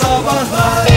[0.00, 0.88] Sabahlar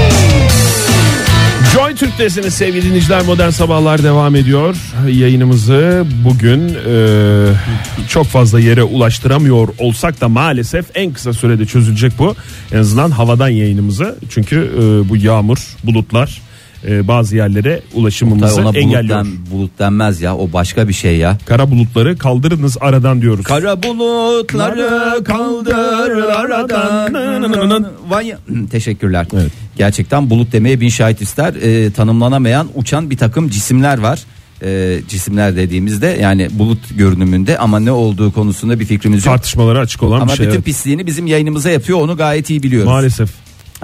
[1.74, 4.76] Joy Türk'tesiniz sevgili dinleyiciler Modern Sabahlar devam ediyor.
[5.08, 12.36] Yayınımızı bugün e, çok fazla yere ulaştıramıyor olsak da maalesef en kısa sürede çözülecek bu.
[12.72, 14.16] En azından havadan yayınımızı.
[14.30, 16.42] Çünkü e, bu yağmur, bulutlar
[16.88, 19.20] e, bazı yerlere Tabii ulaşımımızı ona bulut, engelliyor.
[19.20, 21.38] den, bulut denmez ya o başka bir şey ya.
[21.46, 23.46] Kara bulutları kaldırınız aradan diyoruz.
[23.46, 27.88] Kara bulutları kaldır aradan.
[28.10, 28.36] Vay
[28.72, 29.28] Teşekkürler.
[29.34, 29.52] Evet.
[29.78, 31.54] Gerçekten bulut demeye bin şahit ister.
[31.54, 34.20] Ee, tanımlanamayan uçan bir takım cisimler var.
[34.64, 39.36] Ee, cisimler dediğimizde yani bulut görünümünde ama ne olduğu konusunda bir fikrimiz yok.
[39.36, 40.46] Tartışmalara açık olan Ama bir şey.
[40.46, 40.66] bütün evet.
[40.66, 42.88] pisliğini bizim yayınımıza yapıyor onu gayet iyi biliyoruz.
[42.88, 43.30] Maalesef.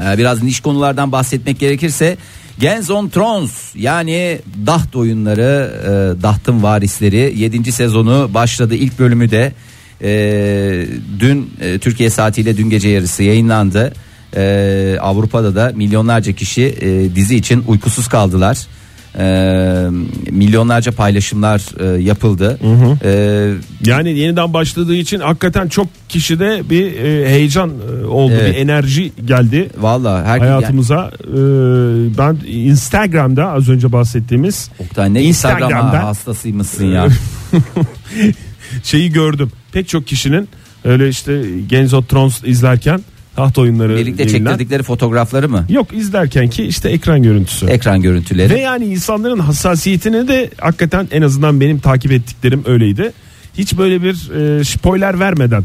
[0.02, 2.18] Ee, biraz niş konulardan bahsetmek gerekirse
[2.60, 7.72] Gens on Thrones yani Daht oyunları e, Daht'ın varisleri 7.
[7.72, 9.54] sezonu başladı ilk bölümü de
[10.02, 10.88] e,
[11.20, 13.94] dün e, Türkiye saatiyle dün gece yarısı yayınlandı.
[14.36, 18.68] E, Avrupa'da da milyonlarca kişi e, dizi için uykusuz kaldılar.
[19.20, 19.88] E,
[20.32, 21.62] milyonlarca paylaşımlar
[21.98, 22.60] e, yapıldı.
[23.04, 23.10] E,
[23.90, 27.72] Yani yeniden başladığı için hakikaten çok kişide bir e, heyecan
[28.10, 28.56] oldu, Evet.
[28.56, 31.12] bir enerji geldi Valla hayatımıza.
[31.24, 31.38] E,
[32.18, 37.08] ben Instagram'da az önce bahsettiğimiz Oktay ne Instagram Instagram'da- hastasıymışsın ya.
[38.84, 39.52] şeyi gördüm.
[39.72, 40.50] Pek çok kişinin
[40.84, 43.00] öyle işte Games of Thrones izlerken
[43.36, 45.66] taht oyunları Birlikte yayınlan- çektirdikleri fotoğrafları mı?
[45.70, 47.66] Yok izlerken ki işte ekran görüntüsü.
[47.66, 48.54] Ekran görüntüleri.
[48.54, 53.12] Ve yani insanların hassasiyetini de hakikaten en azından benim takip ettiklerim öyleydi.
[53.58, 55.64] Hiç böyle bir e, spoiler vermeden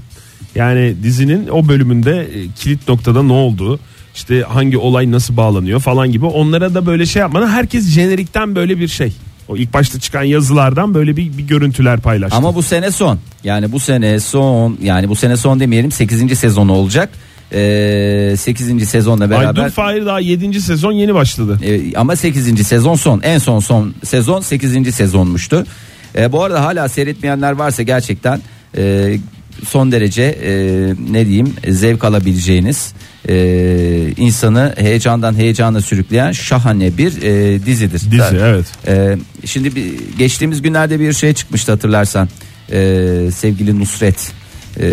[0.55, 3.81] yani dizinin o bölümünde e, kilit noktada ne olduğu
[4.15, 8.79] işte hangi olay nasıl bağlanıyor falan gibi onlara da böyle şey yapmadan herkes jenerikten böyle
[8.79, 9.13] bir şey.
[9.49, 12.37] O ilk başta çıkan yazılardan böyle bir, bir görüntüler paylaştı.
[12.37, 13.19] Ama bu sene son.
[13.45, 16.39] Yani bu sene son yani bu sene son demeyelim 8.
[16.39, 17.11] sezonu olacak.
[17.53, 18.89] Ee, 8.
[18.89, 20.61] sezonla beraber dur Fahir daha 7.
[20.61, 21.59] sezon yeni başladı.
[21.65, 22.67] Ee, ama 8.
[22.67, 23.21] sezon son.
[23.23, 24.95] En son son sezon 8.
[24.95, 25.67] sezonmuştu.
[26.17, 28.41] Ee, bu arada hala seyretmeyenler varsa gerçekten
[28.77, 29.17] e,
[29.69, 30.53] son derece e,
[31.11, 32.93] ne diyeyim zevk alabileceğiniz
[33.29, 38.01] e, insanı heyecandan heyecana sürükleyen şahane bir e, dizidir.
[38.11, 38.67] Dizi evet.
[38.87, 42.29] Ee, şimdi bir, geçtiğimiz günlerde bir şey çıkmıştı hatırlarsan.
[42.73, 44.33] Ee, sevgili Nusret
[44.81, 44.87] e,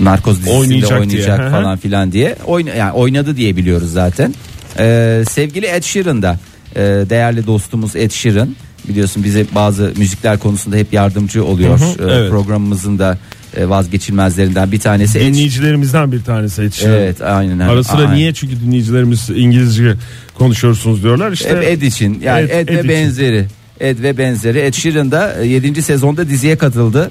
[0.00, 1.50] narkoz dizisinde Oynayacak oynayacak, diye.
[1.50, 4.34] Falan filan diye Oyna, yani oynadı diye biliyoruz zaten.
[4.78, 6.38] Ee, sevgili Ed Sheeran da
[6.76, 8.56] e, değerli dostumuz Ed Sheeran
[8.88, 11.80] biliyorsun bize bazı müzikler konusunda hep yardımcı oluyor.
[11.80, 12.30] Hı hı, Ee, evet.
[12.30, 13.18] Programımızın da
[13.56, 15.18] e, vazgeçilmezlerinden bir tanesi.
[15.18, 16.90] Ed- Dinleyicilerimizden bir tanesi yetişiren.
[16.92, 17.58] Evet aynen.
[17.58, 18.14] Ara sıra Aynen.
[18.14, 19.94] niye çünkü dinleyicilerimiz İngilizce
[20.34, 21.48] konuşuyorsunuz diyorlar işte.
[21.50, 22.88] Hep Ed için yani Ed- Ed, Ed ve için.
[22.88, 23.46] benzeri.
[23.80, 24.58] Ed ve benzeri.
[24.58, 25.82] Ed Sheeran da 7.
[25.82, 27.10] sezonda diziye katıldı.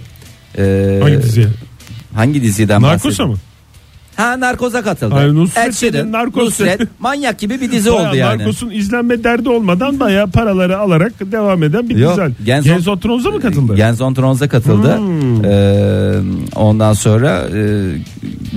[0.58, 1.48] Ee, Hangi diziye?
[2.16, 3.36] Hangi diziden Narkosa mı?
[4.16, 5.16] Ha Narkoz'a katıldı.
[5.16, 8.40] Hayır, Nusret Ed Sheeran, Narkoz Nusret, manyak gibi bir dizi oldu yani.
[8.40, 12.32] Narcos'un izlenme derdi olmadan bayağı paraları alarak devam eden bir Yok, güzel.
[12.46, 13.76] Genz- Genz of Thrones'a mı katıldı?
[13.76, 14.98] Gens on Thrones'a katıldı.
[14.98, 15.46] Hmm.
[15.46, 16.14] Ee,
[16.56, 17.58] ondan sonra e,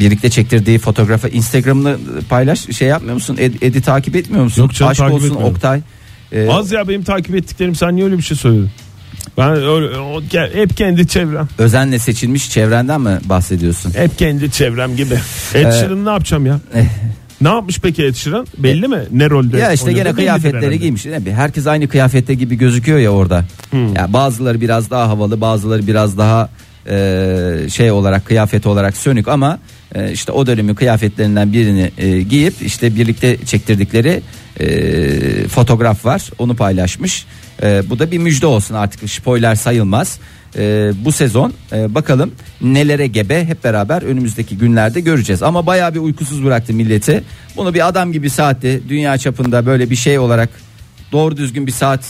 [0.01, 1.97] birlikte çektirdiği fotoğrafı Instagram'ını
[2.29, 3.37] paylaş şey yapmıyor musun?
[3.41, 4.63] Ed, Ed'i takip etmiyor musun?
[4.63, 5.55] Yok canım, Aşk takip olsun etmiyorum.
[5.55, 5.81] Oktay.
[6.33, 8.71] Ee, Az ya benim takip ettiklerim sen niye öyle bir şey söyledin?
[9.39, 10.23] Ben öyle, o,
[10.55, 11.49] hep kendi çevrem.
[11.59, 13.93] özenle seçilmiş çevrenden mi bahsediyorsun?
[13.97, 15.15] Hep kendi çevrem gibi.
[15.55, 16.61] Ed Ee, Sheeran ne yapacağım ya?
[16.75, 16.85] Eh.
[17.41, 18.47] Ne yapmış peki Ed Sheeran?
[18.59, 18.99] Belli mi?
[19.11, 19.59] Ne rolde?
[19.59, 19.99] Ya işte oynadı?
[19.99, 21.07] gene Bellidir kıyafetleri giymiş.
[21.07, 23.45] Ne bileyim, Herkes aynı kıyafette gibi gözüküyor ya orada.
[23.71, 23.95] Hmm.
[23.95, 26.49] Ya bazıları biraz daha havalı, bazıları biraz daha
[26.91, 29.59] e, şey olarak kıyafet olarak sönük ama
[29.95, 34.23] e, işte o dönemin kıyafetlerinden birini e, giyip işte birlikte çektirdikleri
[34.61, 36.31] e, fotoğraf var.
[36.39, 37.27] Onu paylaşmış.
[37.63, 40.19] E, bu da bir müjde olsun artık spoiler sayılmaz.
[40.57, 42.31] E, bu sezon e, bakalım
[42.61, 45.43] nelere gebe hep beraber önümüzdeki günlerde göreceğiz.
[45.43, 47.25] Ama bayağı bir uykusuz bıraktı milleti.
[47.57, 50.49] Bunu bir adam gibi saatte dünya çapında böyle bir şey olarak
[51.13, 52.01] doğru düzgün bir saat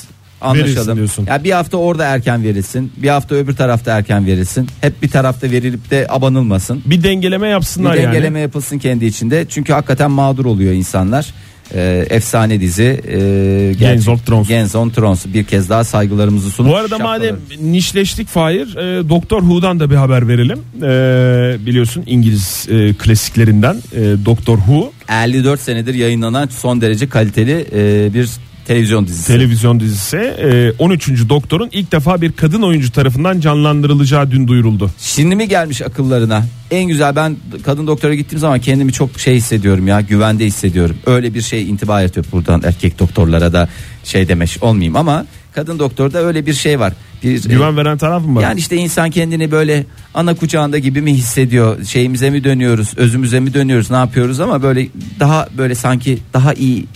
[0.41, 0.97] anlaşalım.
[0.97, 1.27] diyorsun.
[1.27, 2.93] Ya bir hafta orada erken verilsin.
[2.97, 4.69] Bir hafta öbür tarafta erken verilsin.
[4.81, 6.83] Hep bir tarafta verilip de abanılmasın.
[6.87, 8.41] Bir dengeleme Bir yapsınlar dengeleme yani.
[8.41, 9.47] yapılsın kendi içinde.
[9.49, 11.35] Çünkü hakikaten mağdur oluyor insanlar.
[11.75, 14.49] Ee, efsane dizi e, gerçek- of Thrones.
[14.49, 15.27] Games of Thrones.
[15.35, 19.91] Bir kez daha saygılarımızı sunup Bu arada şapkaları- madem nişleştik Fahir e, Doktor Who'dan da
[19.91, 20.59] bir haber verelim.
[20.83, 28.15] E, biliyorsun İngiliz e, klasiklerinden e, Doktor Who 54 senedir yayınlanan son derece kaliteli e,
[28.15, 28.29] bir
[28.73, 29.27] televizyon dizisi.
[29.27, 31.09] televizyon dizisi e, 13.
[31.29, 34.91] Doktor'un ilk defa bir kadın oyuncu tarafından canlandırılacağı dün duyuruldu.
[34.99, 36.47] Şimdi mi gelmiş akıllarına?
[36.71, 40.97] En güzel ben kadın doktora gittiğim zaman kendimi çok şey hissediyorum ya güvende hissediyorum.
[41.07, 43.69] Öyle bir şey intiba yaratıyor buradan erkek doktorlara da
[44.05, 46.93] şey demiş olmayayım ama kadın doktorda öyle bir şey var.
[47.23, 48.43] Bir, Güven veren taraf mı var?
[48.43, 49.85] Yani işte insan kendini böyle
[50.15, 51.85] ana kucağında gibi mi hissediyor?
[51.85, 52.93] Şeyimize mi dönüyoruz?
[52.97, 53.91] Özümüze mi dönüyoruz?
[53.91, 54.89] Ne yapıyoruz ama böyle
[55.21, 56.87] daha böyle sanki daha iyi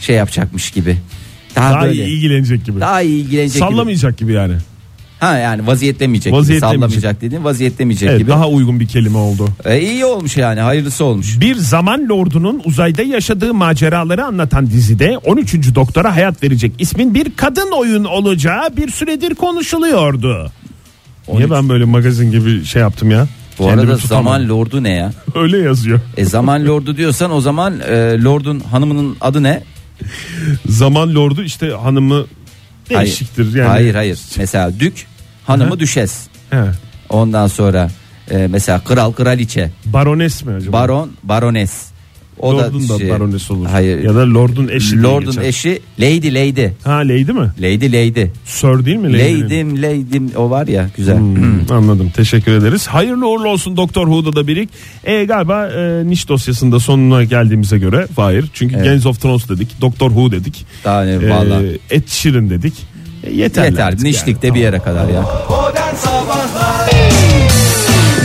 [0.00, 0.96] şey yapacakmış gibi.
[1.56, 2.80] Daha, Daha böyle iyi ilgilenecek gibi.
[2.80, 3.58] daha iyi ilgilenecek gibi.
[3.70, 4.54] Sallamayacak gibi yani.
[5.20, 6.32] Ha yani vaziyetlemeyecek.
[6.32, 6.40] gibi.
[6.40, 6.80] Vaziyetlemeyecek.
[6.80, 8.30] Sallamayacak dediğin vaziyetlemeyecek Evet, gibi.
[8.30, 9.48] daha uygun bir kelime oldu.
[9.64, 11.40] E, iyi olmuş yani hayırlısı olmuş.
[11.40, 15.74] Bir zaman lordunun uzayda yaşadığı maceraları anlatan dizide 13.
[15.74, 20.50] doktora hayat verecek ismin bir kadın oyun olacağı bir süredir konuşuluyordu.
[21.28, 21.50] Niye 13.
[21.50, 23.26] ben böyle magazin gibi şey yaptım ya?
[23.58, 24.24] Bu Kendimi arada tutamadım.
[24.26, 25.12] zaman lordu ne ya?
[25.34, 26.00] öyle yazıyor.
[26.16, 29.62] E zaman lordu diyorsan o zaman e, lordun hanımının adı ne?
[30.68, 32.26] Zaman lordu işte hanımı
[32.90, 33.56] değişiktir hayır.
[33.56, 33.68] yani.
[33.68, 34.18] Hayır hayır.
[34.38, 35.06] Mesela dük
[35.46, 36.26] hanımı düşes.
[36.50, 36.62] He.
[37.08, 37.90] Ondan sonra
[38.30, 40.72] e, mesela kral kraliçe, Barones mi acaba?
[40.72, 41.84] baron barones.
[42.38, 43.66] O Lord'un da şey- barones olur.
[43.66, 43.98] Hayır.
[44.04, 45.02] Ya da lordun eşi.
[45.02, 46.68] Lord'un eşi lady lady.
[46.84, 47.50] Ha lady mi?
[47.60, 48.26] Lady lady.
[48.44, 49.12] Sir değil mi?
[49.12, 49.42] lady'nin?
[49.44, 51.18] Lady'm lady'm o var ya güzel.
[51.18, 52.86] Hmm, anladım teşekkür ederiz.
[52.86, 54.68] Hayırlı uğurlu olsun Doktor Who'da da birik.
[55.04, 58.44] E, galiba e, niş dosyasında sonuna geldiğimize göre Fahir.
[58.52, 58.84] Çünkü Evet.
[58.86, 59.80] Games of Thrones dedik.
[59.80, 60.66] Doktor Who dedik.
[60.84, 61.60] Daha ne E, valla.
[61.90, 62.74] Ed Sheeran dedik.
[63.24, 63.64] E, yeter.
[63.64, 65.24] Yeter nişlikte bir yere kadar ya.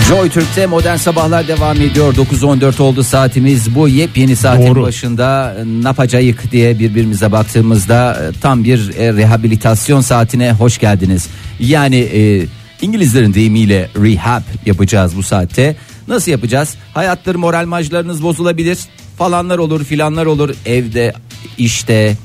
[0.09, 2.15] Joy Türk'te modern sabahlar devam ediyor.
[2.15, 3.75] 9.14 oldu saatimiz.
[3.75, 4.81] Bu yepyeni saatin Doğru.
[4.81, 11.27] başında e, ne yapacağız diye birbirimize baktığımızda e, tam bir e, rehabilitasyon saatine hoş geldiniz.
[11.59, 12.45] Yani e,
[12.81, 15.75] İngilizlerin deyimiyle rehab yapacağız bu saatte.
[16.07, 16.75] Nasıl yapacağız?
[16.94, 18.77] Hayatları moral majlarınız bozulabilir.
[19.17, 20.56] Falanlar olur filanlar olur.
[20.65, 21.13] Evde,
[21.57, 22.17] işte,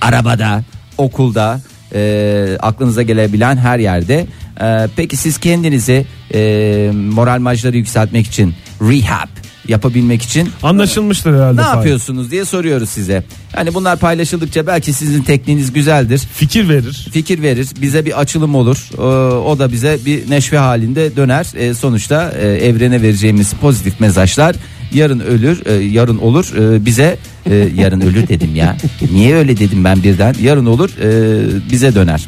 [0.00, 0.64] arabada,
[0.98, 1.60] okulda
[1.94, 4.26] e, aklınıza gelebilen her yerde.
[4.60, 9.28] E, peki siz kendinizi e, moral majları yükseltmek için rehab
[9.68, 11.60] yapabilmek için Anlaşılmıştır herhalde.
[11.60, 11.76] ne Fahir.
[11.76, 13.22] yapıyorsunuz diye soruyoruz size.
[13.56, 16.18] Yani bunlar paylaşıldıkça belki sizin tekniğiniz güzeldir.
[16.18, 17.06] Fikir verir.
[17.12, 18.88] Fikir verir, bize bir açılım olur.
[18.98, 19.02] Ee,
[19.36, 21.46] o da bize bir neşve halinde döner.
[21.56, 24.56] Ee, sonuçta e, evrene vereceğimiz pozitif mesajlar
[24.94, 26.52] yarın ölür, e, yarın olur.
[26.58, 28.76] e, bize e, yarın ölür dedim ya.
[29.12, 30.34] Niye öyle dedim ben birden?
[30.42, 32.26] Yarın olur, e, bize döner.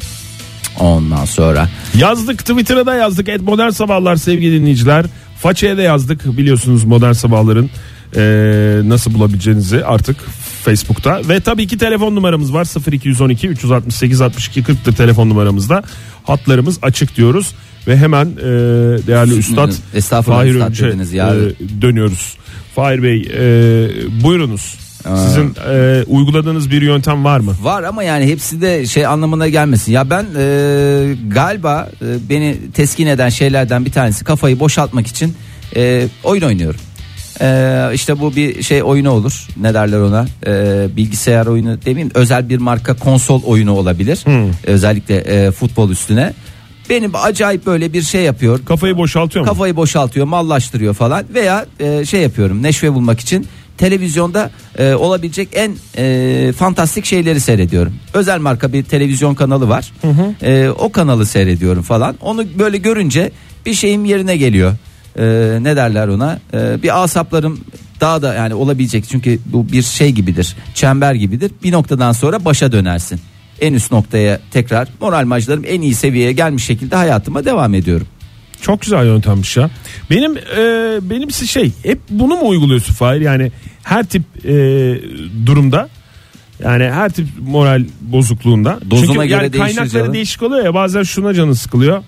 [0.81, 3.29] Ondan sonra Yazdık Twitter'a da yazdık.
[3.29, 5.05] Et Modern Sabahlar sevgili dinleyiciler.
[5.37, 7.69] Façaya da yazdık biliyorsunuz Modern Sabahların
[8.15, 8.21] e,
[8.83, 10.17] nasıl bulabileceğinizi artık
[10.63, 11.21] Facebook'ta.
[11.29, 15.83] Ve tabii ki telefon numaramız var 0212 368 62 40'tır telefon numaramızda.
[16.23, 17.51] Hatlarımız açık diyoruz.
[17.87, 18.41] Ve hemen e,
[19.07, 21.35] değerli Üstad Estağfurullah Fahir Üstad dediniz ya.
[21.35, 22.37] e, dönüyoruz.
[22.75, 24.75] Fahir Bey e, buyurunuz.
[25.03, 27.55] Sizin e, uyguladığınız bir yöntem var mı?
[27.61, 29.91] Var ama yani hepsi de şey anlamına gelmesin.
[29.91, 35.35] Ya ben e, galiba e, beni teskin eden şeylerden bir tanesi kafayı boşaltmak için
[35.75, 36.79] e, oyun oynuyorum.
[37.41, 39.47] E, işte bu bir şey oyunu olur.
[39.57, 40.25] Ne derler ona?
[40.47, 42.11] E, bilgisayar oyunu demeyeyim.
[42.15, 44.25] Özel bir marka konsol oyunu olabilir.
[44.63, 46.33] Özellikle e, futbol üstüne.
[46.89, 48.65] Benim acayip böyle bir şey yapıyor.
[48.65, 49.51] Kafayı boşaltıyor mu?
[49.51, 52.63] Kafayı boşaltıyor, mallaştırıyor falan veya e, şey yapıyorum.
[52.63, 53.47] Neşve bulmak için
[53.81, 57.93] televizyonda e, olabilecek en e, fantastik şeyleri seyrediyorum.
[58.13, 59.93] Özel marka bir televizyon kanalı var.
[60.41, 62.15] E, o kanalı seyrediyorum falan.
[62.21, 63.31] Onu böyle görünce
[63.65, 64.73] bir şeyim yerine geliyor.
[65.19, 65.23] E,
[65.61, 66.39] ne derler ona?
[66.53, 67.59] E, bir asaplarım
[68.01, 70.55] daha da yani olabilecek çünkü bu bir şey gibidir.
[70.73, 71.51] Çember gibidir.
[71.63, 73.19] Bir noktadan sonra başa dönersin.
[73.61, 78.07] En üst noktaya tekrar moral majlarım en iyi seviyeye gelmiş şekilde hayatıma devam ediyorum.
[78.61, 79.69] Çok güzel yöntemmiş ya.
[80.09, 80.59] Benim e,
[81.09, 83.21] benimsi şey hep bunu mu uyguluyorsun Fahir?
[83.21, 83.51] Yani
[83.83, 84.51] her tip e,
[85.45, 85.89] durumda
[86.63, 88.79] yani her tip moral bozukluğunda.
[88.91, 90.13] Dozuna Çünkü göre yani kaynakları canım.
[90.13, 92.03] değişik oluyor ya bazen şuna canı sıkılıyor.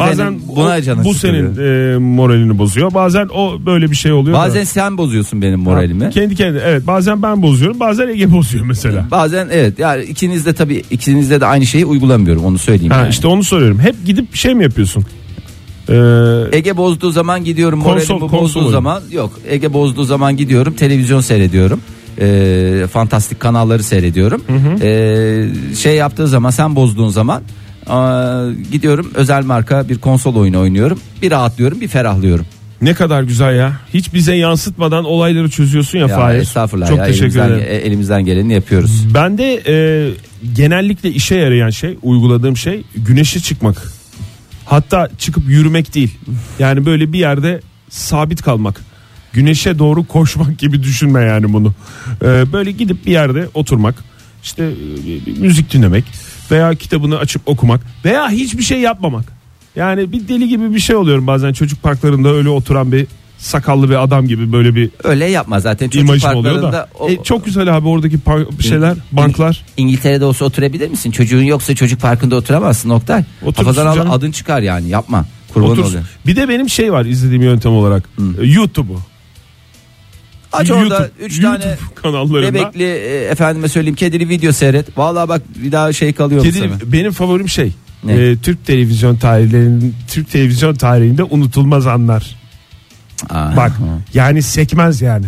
[0.00, 1.54] Bazen Efendim, buna o- canı bu sıkılıyor.
[1.56, 2.94] senin e, moralini bozuyor.
[2.94, 4.36] Bazen o böyle bir şey oluyor.
[4.36, 4.40] da.
[4.40, 6.10] Bazen sen bozuyorsun benim moralimi.
[6.10, 9.06] kendi kendine evet bazen ben bozuyorum bazen Ege bozuyor mesela.
[9.10, 12.92] Bazen evet yani ikiniz de tabii ikinizde de aynı şeyi uygulamıyorum onu söyleyeyim.
[12.92, 13.10] Ha, yani.
[13.10, 13.78] işte onu soruyorum.
[13.80, 15.04] Hep gidip şey mi yapıyorsun?
[15.90, 21.20] Ee, Ege bozduğu zaman gidiyorum Konsol- moralimi bozduğu zaman yok Ege bozduğu zaman gidiyorum televizyon
[21.20, 21.80] seyrediyorum.
[22.20, 24.42] Ee, fantastik kanalları seyrediyorum.
[24.82, 27.42] Ee, şey yaptığı zaman sen bozduğun zaman
[27.86, 31.00] aa, gidiyorum özel marka bir konsol oyunu oynuyorum.
[31.22, 32.46] Bir rahatlıyorum bir ferahlıyorum.
[32.82, 33.72] ne kadar güzel ya.
[33.94, 36.38] Hiç bize yansıtmadan olayları çözüyorsun ya, Ya, Fahir.
[36.38, 37.80] estağfurullah Çok ya, teşekkür elimizden, ederim.
[37.86, 39.04] elimizden geleni yapıyoruz.
[39.14, 39.74] Ben de e,
[40.56, 43.92] genellikle işe yarayan şey, uyguladığım şey güneşe çıkmak.
[44.68, 46.18] Hatta çıkıp yürümek değil.
[46.58, 48.80] Yani böyle bir yerde sabit kalmak.
[49.32, 51.74] Güneşe doğru koşmak gibi düşünme yani bunu.
[52.22, 53.94] E, böyle gidip bir yerde oturmak.
[54.42, 56.04] işte e, müzik dinlemek
[56.50, 59.24] veya kitabını açıp okumak veya hiçbir şey yapmamak.
[59.76, 63.06] Yani bir deli gibi bir şey oluyorum bazen çocuk parklarında öyle oturan bir
[63.38, 66.72] sakallı bir adam gibi böyle bir Öyle yapma zaten çocuk imajım oluyor parklarında.
[66.78, 66.88] da.
[66.98, 68.18] o- E, çok güzel abi oradaki
[68.60, 69.64] şeyler, banklar.
[69.76, 71.10] İngiltere'de olsa oturabilir misin?
[71.10, 73.24] Çocuğun yoksa çocuk parkında oturamazsın Oktay.
[73.56, 75.26] Kafadan al, adın çıkar yani yapma.
[75.54, 75.88] Kurban Otursun.
[75.90, 76.04] oluyor.
[76.26, 78.08] Bir de benim şey var izlediğim yöntem olarak.
[78.40, 79.00] E, YouTube'u.
[80.52, 82.54] Aç orada 3 YouTube tane kanallarında.
[82.54, 84.98] bebekli e, efendime söyleyeyim kedili video seyret.
[84.98, 86.92] Vallahi bak bir daha şey kalıyor mu Kedi, sana?
[86.92, 87.72] benim favorim şey.
[88.04, 88.12] Ne?
[88.12, 92.36] e, Türk televizyon tarihlerinin Türk televizyon tarihinde unutulmaz anlar.
[93.30, 93.72] Aa, Bak
[94.14, 95.26] yani sekmez yani.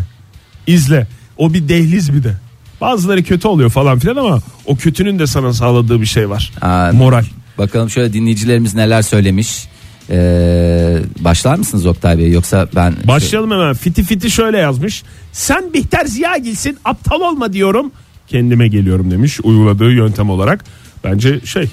[0.66, 1.06] İzle.
[1.36, 2.34] O bir dehliz bir de.
[2.80, 6.52] Bazıları kötü oluyor falan filan ama o kötünün de sana sağladığı bir şey var.
[6.60, 7.24] Aa, Moral.
[7.58, 9.68] Bakalım şöyle dinleyicilerimiz neler söylemiş.
[10.10, 13.74] Ee, başlar mısınız Oktay Bey yoksa ben Başlayalım hemen.
[13.74, 15.02] Fiti Fiti şöyle yazmış.
[15.32, 17.92] Sen Bihter Ziyagil'sin aptal olma diyorum.
[18.28, 20.64] Kendime geliyorum demiş uyguladığı yöntem olarak.
[21.04, 21.70] Bence şey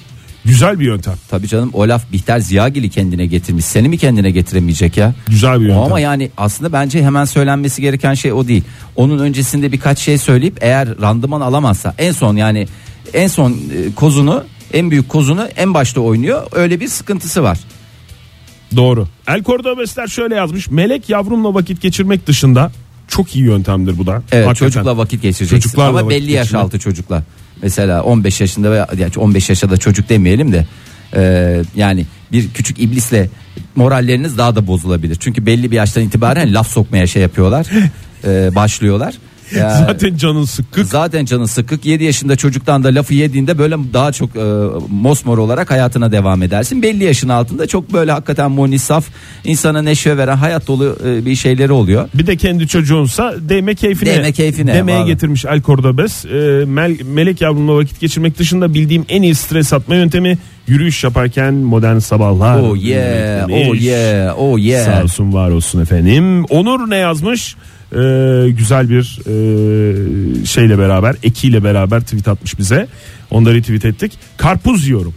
[0.48, 1.14] güzel bir yöntem.
[1.30, 3.66] Tabii canım o laf Bihter Ziyagil'i kendine getirmiş.
[3.66, 5.14] Seni mi kendine getiremeyecek ya?
[5.28, 5.84] Güzel bir yöntem.
[5.84, 8.64] Ama yani aslında bence hemen söylenmesi gereken şey o değil.
[8.96, 12.68] Onun öncesinde birkaç şey söyleyip eğer randıman alamazsa en son yani
[13.14, 16.48] en son e, kozunu en büyük kozunu en başta oynuyor.
[16.52, 17.60] Öyle bir sıkıntısı var.
[18.76, 19.08] Doğru.
[19.28, 20.72] El Cordobesler şöyle yazmış.
[20.72, 22.72] Melek yavrumla vakit geçirmek dışında
[23.08, 24.22] çok iyi yöntemdir bu da.
[24.32, 24.72] Evet Hakikaten.
[24.72, 27.24] çocukla vakit geçireceksin Çocuklarla ama vakit belli yaş altı çocukla.
[27.62, 30.66] Mesela 15 yaşında veya yani 15 yaşa da çocuk demeyelim de
[31.16, 33.30] e, yani bir küçük iblisle
[33.76, 35.18] moralleriniz daha da bozulabilir.
[35.20, 37.68] Çünkü belli bir yaştan itibaren laf sokmaya şey yapıyorlar.
[38.24, 39.14] e, başlıyorlar.
[39.56, 40.86] Ya- Zaten canın sıkkık.
[40.86, 44.40] Zaten canı sıkık 7 yaşında çocuktan da lafı yediğinde böyle daha çok e,
[44.90, 46.82] mosmor olarak hayatına devam edersin.
[46.82, 49.06] Belli yaşın altında çok böyle hakikaten moni saf
[49.44, 52.10] insana neşve veren hayat dolu e, bir şeyleri oluyor.
[52.14, 54.10] Bir de kendi çocuğunsa değme keyfine.
[54.14, 55.08] Değme keyfine, Demeye vallahi.
[55.08, 56.26] getirmiş El Cordobes.
[56.26, 56.30] Ee,
[56.66, 60.38] Mel- melek yavrumla vakit geçirmek dışında bildiğim en iyi stres atma yöntemi
[60.68, 62.60] yürüyüş yaparken modern sabahlar.
[62.62, 64.86] Oh yeah, oh yeah, oh yeah.
[64.86, 66.46] Sağ olsun var olsun efendim.
[66.46, 67.56] Onur ne yazmış?
[67.96, 72.88] Ee, güzel bir e, şeyle beraber ekiyle beraber tweet atmış bize.
[73.32, 74.12] Onları retweet ettik.
[74.38, 75.14] Karpuz yiyorum.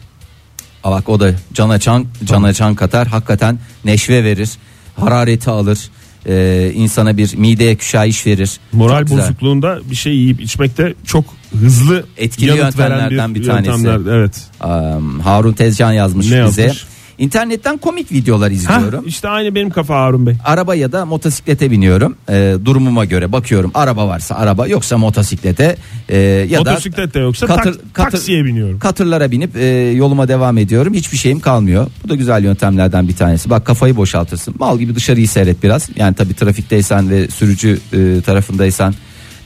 [0.85, 3.09] Aa, Bak o da cana çan, cana çan katar.
[3.09, 4.51] Hakikaten neşve verir.
[4.97, 5.79] Harareti alır.
[6.27, 8.51] Ee, insana bir mideye küşayiş verir.
[8.73, 9.23] Moral Çok güzel.
[9.25, 11.25] bozukluğunda bir şey yiyip içmekte çok
[11.61, 13.89] hızlı Etkili yanıt veren yöntemlerden bir tanesi.
[14.11, 14.43] Evet.
[14.61, 16.63] Am, Harun Tezcan yazmış Ne bize.
[16.63, 16.85] yazmış?
[17.21, 19.01] İnternetten komik videolar izliyorum.
[19.01, 20.35] Hah, işte aynı benim kafa Harun Bey.
[20.45, 22.17] Araba ya da motosiklete biniyorum.
[22.31, 23.71] Ee, durumuma göre bakıyorum.
[23.75, 25.77] Araba varsa araba yoksa motosiklete
[26.09, 28.79] e, ya da Motosiklet de yoksa katır- tak- katır- taksiye biniyorum.
[28.79, 30.95] katırlara binip e, yoluma devam ediyorum.
[30.95, 31.87] Hiçbir şeyim kalmıyor.
[32.05, 33.51] Bu da güzel yöntemlerden bir tanesi.
[33.51, 34.55] Bak kafayı boşaltırsın.
[34.59, 35.89] Mal gibi dışarıyı seyret biraz.
[35.97, 38.95] Yani tabii trafikteysen ve sürücü e, tarafındaysan.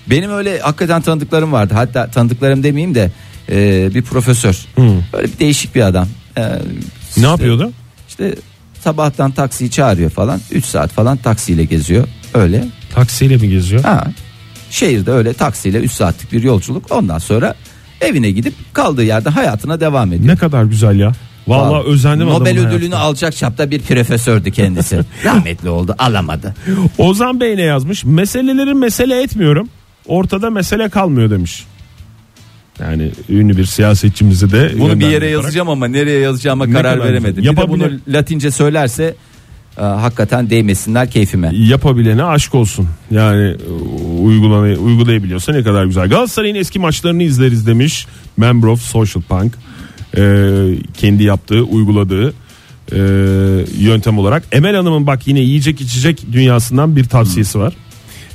[0.06, 1.74] Benim öyle hakikaten tanıdıklarım vardı.
[1.76, 3.10] Hatta tanıdıklarım demeyeyim de
[3.50, 4.66] e, bir profesör.
[5.12, 6.08] Böyle bir değişik bir adam.
[6.38, 6.42] E,
[7.16, 7.72] Ne yapıyordu?
[8.08, 8.34] İşte
[8.80, 10.40] sabahtan taksiyi çağırıyor falan.
[10.50, 12.08] 3 saat falan taksiyle geziyor.
[12.34, 12.64] Öyle.
[12.94, 13.82] Taksiyle mi geziyor?
[13.82, 14.06] Ha.
[14.70, 16.92] Şehirde öyle taksiyle 3 saatlik bir yolculuk.
[16.92, 17.54] Ondan sonra
[18.00, 20.34] evine gidip kaldığı yerde hayatına devam ediyor.
[20.34, 21.12] Ne kadar güzel ya.
[21.46, 22.98] Vallahi özendim Nobel ödülünü hayatına.
[22.98, 25.00] alacak çapta bir profesördü kendisi.
[25.24, 26.54] Rahmetli oldu alamadı.
[26.98, 28.04] Ozan Bey ne yazmış?
[28.04, 29.68] Meseleleri mesele etmiyorum.
[30.06, 31.64] Ortada mesele kalmıyor demiş.
[32.80, 35.44] Yani ünlü bir siyasetçimizi de Bunu bir yere yaparak.
[35.44, 37.42] yazacağım ama nereye yazacağıma Ne karar kadar veremedim.
[37.42, 38.00] Bir de bunu Yapabilir.
[38.08, 39.14] Latince söylerse
[39.78, 41.50] e, hakikaten değmesinler keyfime.
[41.54, 42.88] Yapabilene aşk olsun.
[43.10, 43.70] Yani e,
[44.22, 46.08] uygulay uygulayabiliyorsa ne kadar güzel.
[46.08, 48.06] Galatasaray'ın eski maçlarını izleriz demiş.
[48.36, 49.52] Member of Social Punk.
[50.16, 52.34] Ee, kendi yaptığı, uyguladığı
[52.92, 52.98] e,
[53.78, 54.42] yöntem olarak.
[54.52, 57.74] Emel Hanım'ın bak yine yiyecek içecek dünyasından bir tavsiyesi var.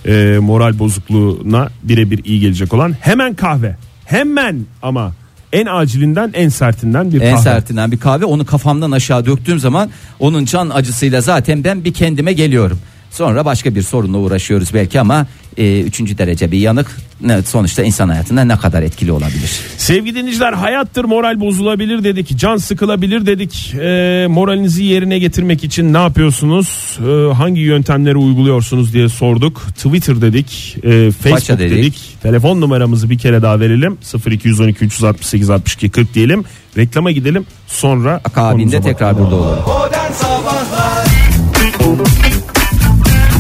[0.08, 3.76] Ee, moral bozukluğuna birebir iyi gelecek olan hemen kahve.
[4.10, 5.14] Hemen ama
[5.54, 7.44] en acilinden en sertinden bir En kahve.
[7.44, 9.90] sertinden bir kahve onu kafamdan aşağı döktüğüm zaman
[10.20, 12.80] onun can acısıyla zaten ben bir kendime geliyorum.
[13.12, 18.10] Sonra başka bir sorunla uğraşıyoruz belki ama e, üçüncü derece bir yanık ne, sonuçta insan
[18.10, 19.52] hayatında ne kadar etkili olabilir.
[19.78, 22.38] Sevgili dinleyiciler hayattır moral bozulabilir dedik.
[22.38, 23.76] Can sıkılabilir dedik.
[23.80, 26.98] Ee, moralinizi yerine getirmek için ne yapıyorsunuz?
[27.00, 29.62] Ee, hangi yöntemleri uyguluyorsunuz diye sorduk.
[29.76, 30.78] Twitter dedik.
[30.84, 31.78] e, Facebook dedik.
[31.78, 32.18] dedik.
[32.22, 33.98] Telefon numaramızı bir kere daha verelim.
[34.28, 36.44] 0212 368 62 40 diyelim.
[36.78, 37.46] Reklama gidelim.
[37.68, 39.64] Sonra Akabinde tekrar burada olalım.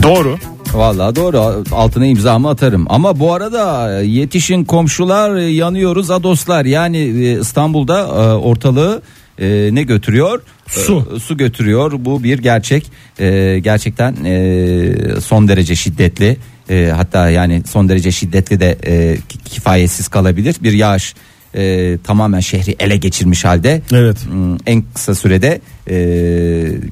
[0.03, 0.37] Doğru.
[0.73, 1.63] Vallahi doğru.
[1.71, 2.85] Altına imzamı atarım.
[2.89, 6.65] Ama bu arada yetişin komşular yanıyoruz adoslar.
[6.65, 9.01] Yani e, İstanbul'da e, ortalığı
[9.39, 10.41] e, ne götürüyor?
[10.67, 11.07] Su.
[11.15, 11.91] E, su götürüyor.
[11.97, 12.91] Bu bir gerçek.
[13.19, 16.37] E, gerçekten e, son derece şiddetli.
[16.69, 20.55] E, hatta yani son derece şiddetli de e, ki- kifayetsiz kalabilir.
[20.63, 21.15] Bir yağış
[21.55, 23.81] e, tamamen şehri ele geçirmiş halde.
[23.93, 24.17] Evet.
[24.25, 25.95] Hmm, En kısa sürede e,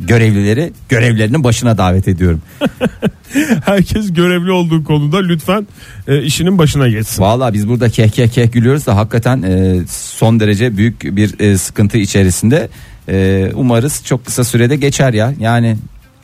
[0.08, 2.42] görevlileri görevlerinin başına davet ediyorum.
[3.66, 5.68] Herkes görevli olduğu konuda lütfen
[6.08, 7.24] e, işinin başına geçsin.
[7.24, 11.58] Vallahi biz burada keh keh keh gülüyoruz da hakikaten e, son derece büyük bir e,
[11.58, 12.70] sıkıntı içerisinde.
[13.10, 15.34] E, umarız çok kısa sürede geçer ya.
[15.40, 15.78] Yani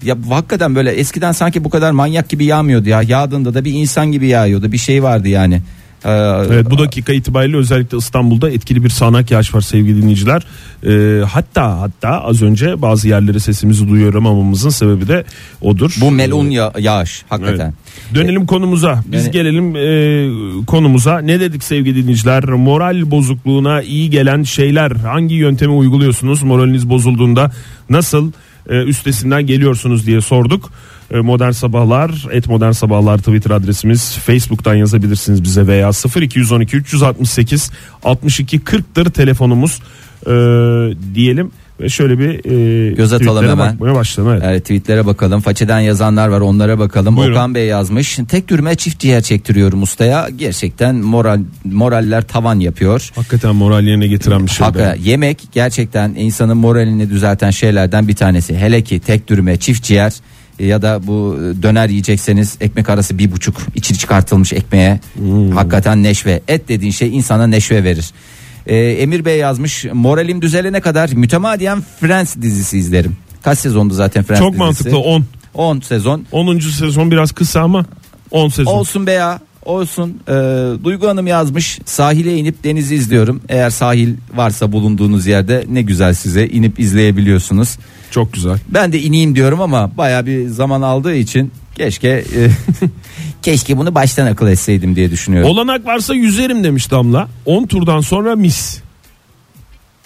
[0.03, 3.01] ya hakikaten böyle eskiden sanki bu kadar manyak gibi yağmıyordu ya.
[3.01, 4.71] Yağdığında da bir insan gibi yağıyordu.
[4.71, 5.61] Bir şey vardı yani.
[6.05, 6.09] E,
[6.53, 10.41] Evet, bu dakika itibariyle özellikle İstanbul'da etkili bir sağanak yağış var sevgili dinleyiciler.
[10.87, 15.23] Ee, hatta hatta az önce bazı yerlere sesimizi duyuramamamızın sebebi de
[15.61, 15.95] odur.
[16.01, 17.73] bu melun ya- yağış hakikaten.
[18.09, 18.15] Evet.
[18.15, 19.03] Dönelim konumuza.
[19.07, 21.19] Biz Yani- gelelim e, konumuza.
[21.19, 22.43] Ne dedik sevgili dinleyiciler?
[22.43, 24.91] Moral bozukluğuna iyi gelen şeyler.
[24.91, 26.43] Hangi yöntemi uyguluyorsunuz?
[26.43, 27.51] Moraliniz bozulduğunda
[27.89, 28.31] nasıl
[28.69, 30.69] e, üstesinden geliyorsunuz diye sorduk.
[31.11, 34.17] E, modern sabahlar, et modern sabahlar Twitter adresimiz.
[34.17, 35.91] Facebook'tan yazabilirsiniz bize veya
[36.21, 37.71] 0212 368
[38.03, 39.79] 62 40'tır telefonumuz
[40.27, 40.33] e,
[41.15, 41.51] diyelim.
[41.79, 42.29] Ve şöyle bir
[42.89, 43.57] e, Göz atalım hemen.
[43.57, 44.33] bakmaya başlayalım.
[44.33, 44.43] Evet.
[44.47, 45.41] Evet, tweetlere bakalım.
[45.41, 47.17] Façeden yazanlar var onlara bakalım.
[47.17, 47.33] Buyurun.
[47.33, 48.19] Okan Bey yazmış.
[48.29, 50.29] Tek dürme çift ciğer çektiriyorum ustaya.
[50.35, 53.09] Gerçekten moral moraller tavan yapıyor.
[53.15, 54.65] Hakikaten moral yerine getiren bir şey.
[54.65, 58.57] Hakikaten yemek gerçekten insanın moralini düzelten şeylerden bir tanesi.
[58.57, 60.13] Hele ki tek dürme çift ciğer
[60.65, 65.51] ya da bu e, döner yiyecekseniz ekmek arası bir buçuk içi çıkartılmış ekmeğe Hmm.
[65.51, 68.11] hakikaten neşve et dediğin şey insana neşve verir.
[68.67, 73.17] E, Emir Bey yazmış moralim düzelene kadar mütemadiyen Friends dizisi izlerim.
[73.43, 74.63] Kaç sezondu zaten Friends Çok dizisi?
[74.63, 75.23] mantıklı 10.
[75.53, 76.25] 10 sezon.
[76.31, 76.59] 10.
[76.59, 77.85] sezon biraz kısa ama
[78.31, 78.71] 10 sezon.
[78.71, 79.39] Olsun be ya.
[79.65, 80.17] Olsun.
[80.29, 80.31] Ee,
[80.83, 81.79] Duygu Hanım yazmış.
[81.85, 83.41] Sahile inip denizi izliyorum.
[83.49, 87.77] Eğer sahil varsa bulunduğunuz yerde ne güzel size inip izleyebiliyorsunuz.
[88.13, 88.57] Çok güzel.
[88.69, 92.23] Ben de ineyim diyorum ama baya bir zaman aldığı için keşke e,
[93.41, 95.49] keşke bunu baştan akıl etseydim diye düşünüyorum.
[95.49, 97.27] Olanak varsa yüzerim demiş Damla.
[97.45, 98.79] 10 turdan sonra mis.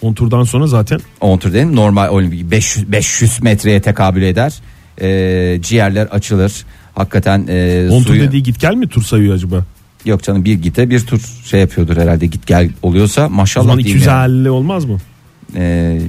[0.02, 4.54] 10 turdan sonra zaten 10 tur dedim normal olimpik 500 500 metreye tekabül eder.
[5.00, 6.52] Ee, ciğerler açılır.
[6.94, 9.64] Hakikaten e, 10 tur suyu- dediği git gel mi tur sayıyor acaba?
[10.04, 13.78] yok canım bir gite bir tur şey yapıyordur herhalde git gel oluyorsa O maşallah zaman
[13.84, 14.30] diyeyim yani.
[14.32, 14.98] 250 olmaz mı?
[15.54, 16.00] Ee,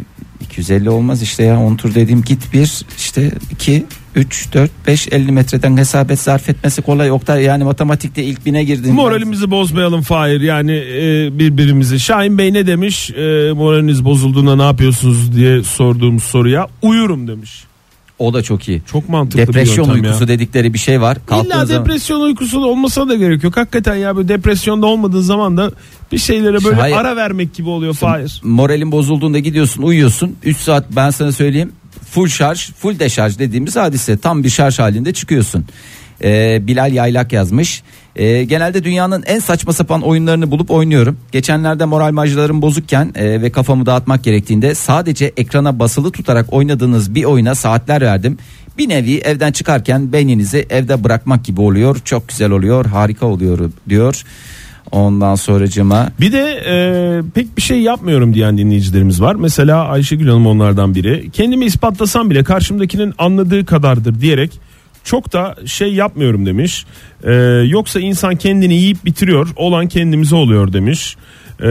[0.41, 5.31] 250 olmaz işte ya 10 tur dediğim git bir işte 2 3 4 5 50
[5.31, 8.93] metreden hesap et zarf etmesi kolay Oktay yani matematikte ilk bine girdin.
[8.93, 11.99] Moralimizi bozmayalım Fahir yani e, birbirimizi.
[11.99, 13.11] Şahin Bey ne demiş?
[13.11, 17.63] E, moraliniz bozulduğunda ne yapıyorsunuz diye sorduğumuz soruya uyurum demiş.
[18.19, 18.81] O da çok iyi.
[18.91, 20.27] Çok mantıklı Depresyon bir uykusu ya.
[20.27, 21.17] dedikleri bir şey var.
[21.25, 23.57] Kalktığın İlla zaman- depresyon uykusu olmasa da gerek yok.
[23.57, 25.71] Hakikaten ya böyle depresyonda olmadığın zaman da
[26.11, 26.95] bir şeylere böyle Hayır.
[26.95, 28.41] ara vermek gibi oluyor Fahir.
[28.43, 31.71] moralin bozulduğunda gidiyorsun uyuyorsun 3 saat ben sana söyleyeyim
[32.11, 35.65] full şarj full deşarj dediğimiz hadise tam bir şarj halinde çıkıyorsun.
[36.23, 37.83] Ee, Bilal Yaylak yazmış.
[38.15, 41.17] Ee, genelde dünyanın en saçma sapan oyunlarını bulup oynuyorum.
[41.31, 47.23] Geçenlerde moral majlarım bozukken e, ve kafamı dağıtmak gerektiğinde sadece ekrana basılı tutarak oynadığınız bir
[47.23, 48.37] oyuna saatler verdim.
[48.77, 51.97] Bir nevi evden çıkarken beyninizi evde bırakmak gibi oluyor.
[52.05, 54.23] Çok güzel oluyor, harika oluyor diyor.
[54.91, 56.73] Ondan sonracıma Bir de e,
[57.33, 59.35] pek bir şey yapmıyorum diyen dinleyicilerimiz var.
[59.35, 61.29] Mesela Ayşegül Hanım onlardan biri.
[61.31, 64.59] Kendimi ispatlasam bile karşımdakinin anladığı kadardır diyerek
[65.09, 66.85] çok da şey yapmıyorum demiş.
[67.23, 67.33] E,
[67.65, 69.47] yoksa insan kendini yiyip bitiriyor.
[69.55, 71.15] Olan kendimize oluyor demiş.
[71.59, 71.67] E,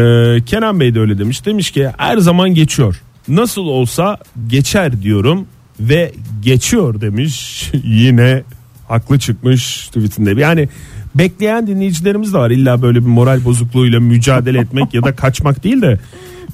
[0.46, 1.46] Kenan Bey de öyle demiş.
[1.46, 3.01] Demiş ki her zaman geçiyor.
[3.29, 5.46] Nasıl olsa geçer diyorum
[5.81, 7.62] ve geçiyor demiş.
[7.85, 8.42] Yine
[8.88, 10.40] haklı çıkmış tweetinde.
[10.40, 10.68] Yani
[11.14, 12.51] bekleyen dinleyicilerimiz de var.
[12.51, 15.98] İlla böyle bir moral bozukluğuyla mücadele etmek ya da kaçmak değil de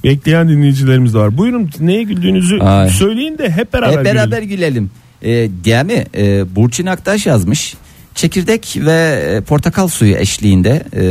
[0.04, 1.38] bekleyen dinleyicilerimiz de var.
[1.38, 2.88] Buyurun neye güldüğünüzü Ay.
[2.88, 4.48] söyleyin de hep beraber, Hep beraber gülelim.
[4.48, 4.90] gülelim.
[5.24, 6.06] Ee, değil mi?
[6.16, 7.74] Ee, Burçin Aktaş yazmış.
[8.14, 11.04] Çekirdek ve e, portakal suyu eşliğinde e,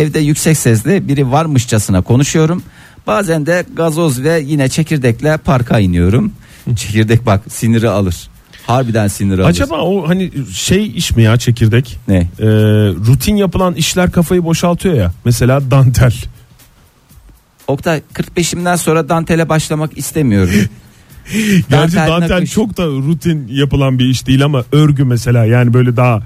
[0.00, 2.62] evde yüksek sesle biri varmışçasına konuşuyorum.
[3.06, 6.32] Bazen de gazoz ve yine çekirdekle parka iniyorum.
[6.76, 8.28] Çekirdek bak siniri alır.
[8.66, 9.50] Harbiden siniri alır.
[9.50, 11.98] Acaba o hani şey iş mi ya çekirdek?
[12.08, 12.16] Ne?
[12.16, 12.46] Ee,
[13.06, 15.12] rutin yapılan işler kafayı boşaltıyor ya.
[15.24, 16.14] Mesela dantel.
[17.66, 20.54] Oktay 45'imden sonra dantele başlamak istemiyorum.
[21.32, 25.96] Gerçi Dantel, dantel çok da rutin yapılan bir iş değil ama örgü mesela yani böyle
[25.96, 26.22] daha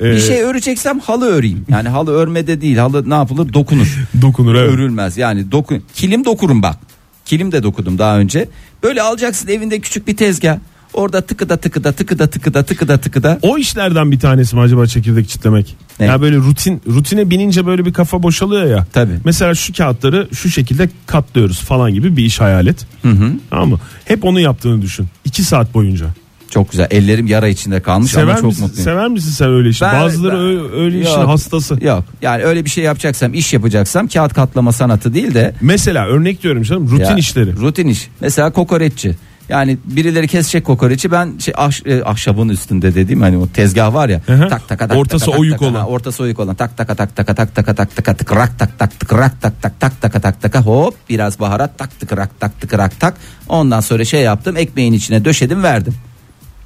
[0.00, 1.64] e, Bir şey öreceksem halı öreyim.
[1.68, 3.96] Yani halı örmede değil halı ne yapılır dokunur.
[4.22, 4.70] dokunur evet.
[4.70, 5.16] örülmez.
[5.16, 6.76] Yani dokun kilim dokurum bak.
[7.24, 8.48] Kilim de dokudum daha önce.
[8.82, 10.58] Böyle alacaksın evinde küçük bir tezgah.
[10.94, 13.38] Orada tıkıda tıkıda tıkıda tıkıda tıkıda tıkıda.
[13.42, 15.76] O işlerden bir tanesi mi acaba çekirdek çitlemek?
[16.00, 16.06] Ne?
[16.06, 18.86] Ya böyle rutin rutine binince böyle bir kafa boşalıyor ya.
[18.92, 19.12] Tabii.
[19.24, 22.86] Mesela şu kağıtları şu şekilde katlıyoruz falan gibi bir iş hayal et.
[23.02, 23.32] Hı hı.
[23.50, 23.78] Tamam mı?
[24.04, 25.06] Hep onu yaptığını düşün.
[25.24, 26.06] 2 saat boyunca.
[26.50, 26.86] Çok güzel.
[26.90, 28.84] Ellerim yara içinde kalmış ama Sever çok misin, mutluyum.
[28.84, 29.80] sever misin sen öyle işi?
[29.84, 31.28] Ben- Bazıları ben- ö- öyle işin Yok.
[31.28, 31.84] hastası.
[31.84, 32.04] Yok.
[32.22, 36.62] Yani öyle bir şey yapacaksam, iş yapacaksam kağıt katlama sanatı değil de Mesela örnek diyorum
[36.62, 37.56] canım rutin Ya, işleri.
[37.56, 38.08] Rutin iş.
[38.20, 39.16] Mesela kokoreççi.
[39.48, 44.08] Yani birileri kesecek kokoreçi ben şey ahş- e, ahşabın üstünde dediğim hani o tezgah var
[44.08, 44.20] ya.
[44.26, 44.48] Hı.
[44.50, 45.86] tak taka tak Ortası taka tak oyuk taka, olan.
[45.88, 46.54] ortası oyuk olan.
[46.54, 49.62] Tak taka tak taka tak taka tak taka tık rak tak tak tık rak tak
[49.62, 53.14] tak tak taka tak taka hop biraz baharat tak tık rak tak tık rak tak.
[53.48, 55.94] Ondan sonra şey yaptım ekmeğin içine döşedim verdim.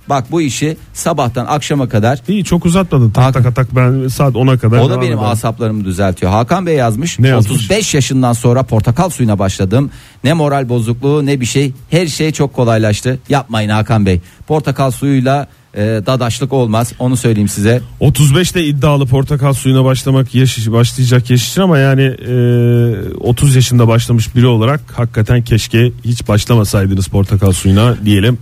[0.09, 3.11] Bak bu işi sabahtan akşama kadar İyi çok uzatmadın.
[3.11, 3.43] Tak Hakan.
[3.43, 4.79] tak tak ben saat 10'a kadar.
[4.79, 5.19] o da benim ederim.
[5.19, 6.33] asaplarımı düzeltiyor.
[6.33, 7.19] Hakan Bey yazmış.
[7.19, 7.53] Ne yazmış?
[7.53, 9.91] 35 yaşından sonra portakal suyuna başladım.
[10.25, 11.73] Ne moral bozukluğu ne bir şey.
[11.91, 13.19] Her şey çok kolaylaştı.
[13.29, 14.21] Yapmayın Hakan Bey.
[14.47, 16.93] Portakal suyuyla e, dadaşlık olmaz.
[16.99, 17.81] Onu söyleyeyim size.
[18.01, 24.37] 35'te iddialı portakal suyuna başlamak yaş, başlayacak yaş için ama yani e, 30 yaşında başlamış
[24.37, 28.39] biri olarak hakikaten keşke hiç başlamasaydınız portakal suyuna diyelim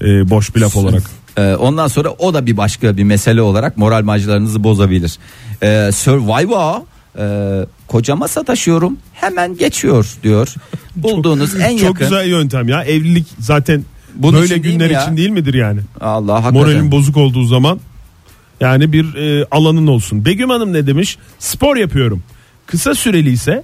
[0.00, 1.02] e, boş bir laf olarak.
[1.36, 5.18] E, ondan sonra o da bir başka bir mesele olarak moral maclarınızı bozabilir.
[5.62, 6.80] E, Survivor
[7.18, 10.54] e, kocama sataşıyorum hemen geçiyor diyor.
[10.96, 11.98] Bulduğunuz en Çok yakın.
[11.98, 15.02] güzel yöntem ya evlilik zaten Bunun böyle için değil günler ya?
[15.02, 15.80] için değil midir yani?
[16.00, 16.60] Allah hakikaten.
[16.60, 17.80] Moralin bozuk olduğu zaman
[18.60, 20.24] yani bir e, alanın olsun.
[20.24, 21.18] Begüm Hanım ne demiş?
[21.38, 22.22] Spor yapıyorum.
[22.66, 23.62] Kısa süreli ise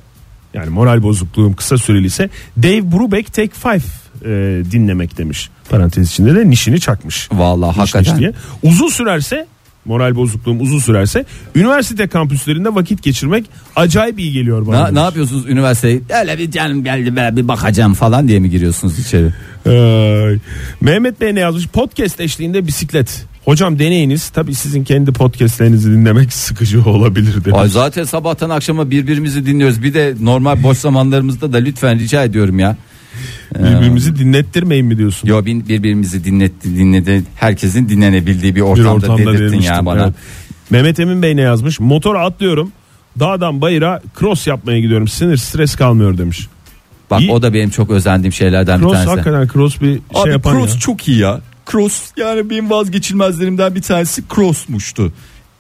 [0.55, 2.31] yani moral bozukluğum kısa süreli ise
[2.63, 3.83] Dave Brubeck Take Five
[4.25, 5.51] e, dinlemek demiş.
[5.71, 7.29] Parantez içinde de nişini çakmış.
[7.33, 8.13] Vallahi Niş hakikaten.
[8.15, 8.33] niş diye.
[8.63, 9.47] Uzun sürerse
[9.85, 13.45] moral bozukluğum uzun sürerse üniversite kampüslerinde vakit geçirmek
[13.77, 14.77] acayip iyi geliyor bana.
[14.81, 14.95] Na- demiş.
[14.99, 16.01] ne yapıyorsunuz üniversiteye?
[16.21, 19.27] Öyle bir canım geldi be bir bakacağım falan diye mi giriyorsunuz içeri?
[19.67, 20.39] Ay.
[20.81, 21.67] Mehmet Bey ne yazmış?
[21.67, 23.27] Podcast eşliğinde bisiklet.
[23.45, 24.29] Hocam deneyiniz.
[24.29, 27.59] Tabii sizin kendi podcastlerinizi dinlemek sıkıcı olabilir demiş.
[27.61, 29.83] Ay zaten sabahtan akşama birbirimizi dinliyoruz.
[29.83, 32.77] Bir de normal boş zamanlarımızda da lütfen rica ediyorum ya.
[33.59, 35.29] Birbirimizi dinlettirmeyin mi diyorsun?
[35.29, 37.23] Yo bin- birbirimizi dinletti dinledi.
[37.37, 40.03] Herkesin dinlenebildiği bir Bir ortamda, ortamda dedirttin ya demiştim, bana.
[40.05, 40.15] evet.
[40.71, 41.81] Mehmet Emin Bey ne yazmış?
[41.81, 42.73] Motora atlıyorum.
[43.21, 45.09] Dağdan bayıra cross yapmaya gidiyorum.
[45.09, 46.49] Sinir stres kalmıyor demiş.
[47.11, 47.31] Bak İyi.
[47.33, 49.11] o da benim çok özendiğim şeylerden bir Cross tanesi.
[49.11, 50.81] hakikaten cross bir şey Abi yapan cross ya.
[50.81, 51.41] çok iyi ya.
[51.71, 55.13] Cross yani benim vazgeçilmezlerimden bir tanesi crossmuştu.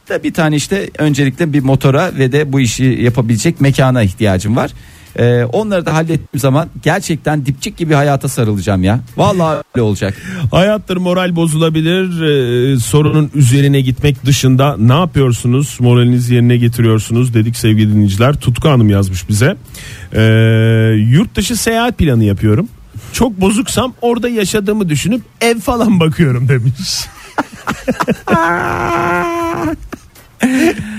[0.08, 4.70] Da bir tane işte öncelikle bir motora ve de bu işi yapabilecek mekana ihtiyacım var.
[5.18, 9.00] Ee, onları da hallettiğim zaman gerçekten dipçik gibi hayata sarılacağım ya.
[9.16, 10.14] Vallahi öyle olacak.
[10.50, 12.22] Hayattır moral bozulabilir.
[12.22, 15.76] Ee, sorunun üzerine gitmek dışında ne yapıyorsunuz?
[15.80, 18.34] Moralinizi yerine getiriyorsunuz dedik sevgili dinleyiciler.
[18.34, 19.56] Tutku Hanım yazmış bize.
[20.14, 20.22] Ee,
[20.96, 22.68] yurt dışı seyahat planı yapıyorum.
[23.12, 27.06] Çok bozuksam orada yaşadığımı düşünüp ev falan bakıyorum demiş.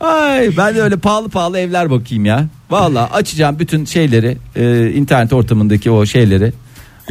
[0.00, 2.46] Ay ben de öyle pahalı pahalı evler bakayım ya.
[2.70, 6.52] Vallahi açacağım bütün şeyleri e, internet ortamındaki o şeyleri.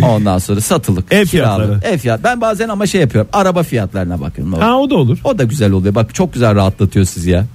[0.01, 1.13] Ondan sonra satılık.
[1.13, 1.79] Ev fiyatları.
[1.83, 2.23] Ev fiyat.
[2.23, 3.29] Ben bazen ama şey yapıyorum.
[3.33, 4.53] Araba fiyatlarına bakıyorum.
[4.53, 5.17] Ha o da olur.
[5.23, 5.95] O da güzel oluyor.
[5.95, 7.45] Bak çok güzel rahatlatıyor sizi ya.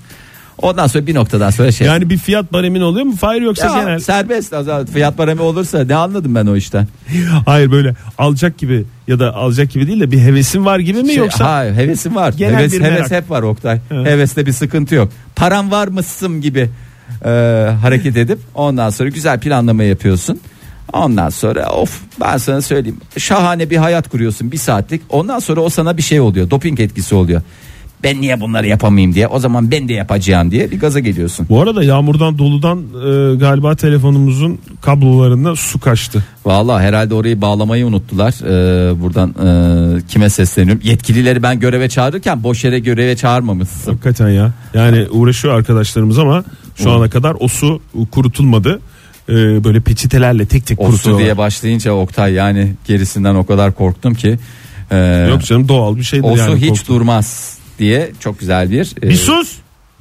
[0.62, 1.86] Ondan sonra bir noktadan sonra şey.
[1.86, 3.14] Yani bir fiyat baremin oluyor mu?
[3.20, 3.98] Hayır yoksa Ya, genel.
[3.98, 6.86] serbest azal- fiyat baremi olursa ne anladım ben o işten.
[7.46, 11.06] Hayır böyle alacak gibi ya da alacak gibi değil de bir hevesin var gibi mi
[11.08, 11.52] Şey, yoksa?
[11.52, 12.32] hayır hevesim var.
[12.38, 13.10] Genel heves, bir heves merak.
[13.10, 13.80] hep var Oktay.
[13.90, 14.06] Evet.
[14.06, 15.08] Heveste bir sıkıntı yok.
[15.36, 16.70] Param var mısın gibi
[17.24, 17.28] e,
[17.82, 20.40] hareket edip ondan sonra güzel planlama yapıyorsun.
[20.92, 25.02] Ondan sonra of ben sana söyleyeyim şahane bir hayat kuruyorsun bir saatlik.
[25.10, 26.50] Ondan sonra o sana bir şey oluyor.
[26.50, 27.42] Doping etkisi oluyor.
[28.02, 29.28] Ben niye bunları yapamayayım diye.
[29.28, 31.46] O zaman ben de yapacağım diye bir gaza geliyorsun.
[31.50, 36.24] Bu arada yağmurdan doludan e, galiba telefonumuzun kablolarında su kaçtı.
[36.44, 38.32] Vallahi herhalde orayı bağlamayı unuttular.
[38.44, 40.82] Ee, buradan e, kime sesleniyorum?
[40.84, 43.90] Yetkilileri ben göreve çağırırken boş yere göreve çağırmamışsın.
[43.90, 44.52] Hakikaten ya.
[44.74, 46.44] Yani uğraşıyor arkadaşlarımız ama
[46.76, 47.80] şu ana kadar o su
[48.10, 48.80] kurutulmadı.
[49.28, 51.24] E, böyle peçetelerle tek tek O su kurutuyorlar.
[51.24, 54.38] diye başlayınca Oktay yani gerisinden o kadar korktum ki.
[54.90, 56.60] e, Yok canım doğal bir şeydir o su yani.
[56.60, 56.96] hiç korktum.
[56.96, 58.92] durmaz diye çok güzel bir.
[59.02, 59.56] e, Bir sus.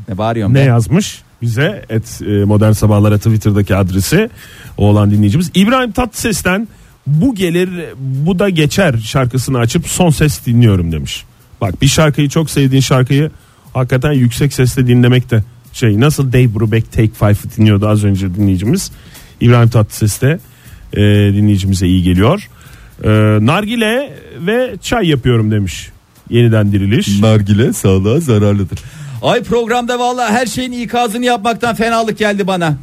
[0.09, 0.65] Ne bağırıyorum Ne ben?
[0.65, 4.29] yazmış bize et e, modern sabahlara Twitter'daki adresi
[4.77, 6.67] o olan dinleyicimiz İbrahim Tatlıses'ten
[7.07, 11.23] bu gelir bu da geçer şarkısını açıp son ses dinliyorum demiş.
[11.61, 13.31] Bak bir şarkıyı çok sevdiğin şarkıyı
[13.73, 18.91] hakikaten yüksek sesle dinlemekte şey nasıl Dave Brubeck Take Five'ı dinliyordu az önce dinleyicimiz
[19.41, 20.39] İbrahim Tatlıses de
[20.93, 21.01] e,
[21.33, 22.49] dinleyicimize iyi geliyor.
[23.03, 23.09] E,
[23.45, 25.89] nargile ve çay yapıyorum demiş.
[26.33, 27.19] Yeniden diriliş.
[27.19, 28.79] Nargile sağlığa zararlıdır.
[29.21, 32.77] Ay programda vallahi her şeyin ikazını yapmaktan fenalık geldi bana.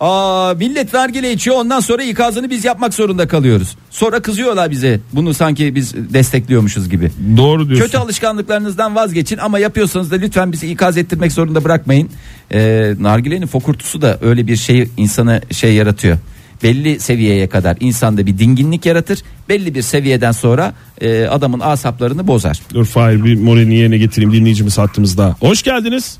[0.00, 3.76] Aa, millet nargile içiyor ondan sonra ikazını biz yapmak zorunda kalıyoruz.
[3.90, 5.00] Sonra kızıyorlar bize.
[5.12, 7.10] Bunu sanki biz destekliyormuşuz gibi.
[7.36, 7.86] Doğru diyorsun.
[7.86, 12.10] Kötü alışkanlıklarınızdan vazgeçin ama yapıyorsanız da lütfen bizi ikaz ettirmek zorunda bırakmayın.
[12.52, 16.18] Ee, nargilenin fokurtusu da öyle bir şey insana şey yaratıyor.
[16.62, 19.22] Belli seviyeye kadar insanda bir dinginlik yaratır.
[19.48, 22.60] Belli bir seviyeden sonra e, adamın asaplarını bozar.
[22.74, 25.36] Dur Fahir bir moralini yerine getireyim dinleyicimiz hattımızda.
[25.40, 26.18] Hoş geldiniz.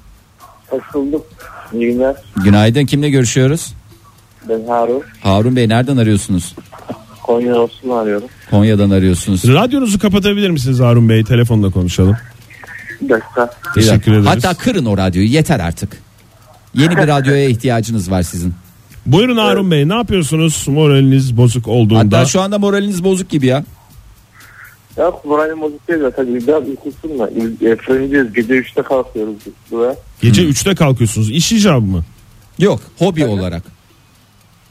[0.68, 1.26] Hoş bulduk.
[1.72, 2.16] İyi günler.
[2.36, 3.74] Günaydın kimle görüşüyoruz?
[4.48, 5.02] Ben Harun.
[5.20, 6.54] Harun Bey nereden arıyorsunuz?
[7.22, 8.28] Konya Osman'ı arıyorum.
[8.50, 9.48] Konya'dan arıyorsunuz.
[9.48, 11.24] Radyonuzu kapatabilir misiniz Harun Bey?
[11.24, 12.16] Telefonla konuşalım.
[13.08, 13.50] Dakika.
[13.74, 14.26] Teşekkür ederiz.
[14.26, 15.96] Hatta kırın o radyoyu yeter artık.
[16.74, 18.54] Yeni bir radyoya ihtiyacınız var sizin.
[19.06, 21.98] Buyurun Harun Bey ne yapıyorsunuz moraliniz bozuk olduğunda?
[22.18, 23.64] Hatta şu anda moraliniz bozuk gibi ya.
[24.96, 26.34] Ya moralim bozuk değil zaten.
[26.34, 27.28] Biraz uykusum var.
[27.72, 28.32] E, fırıncıyız.
[28.32, 29.96] Gece 3'te kalkıyoruz biz buraya.
[30.22, 31.30] Gece 3'te kalkıyorsunuz.
[31.30, 32.04] İş icabı mı?
[32.58, 33.62] Yok hobi olarak.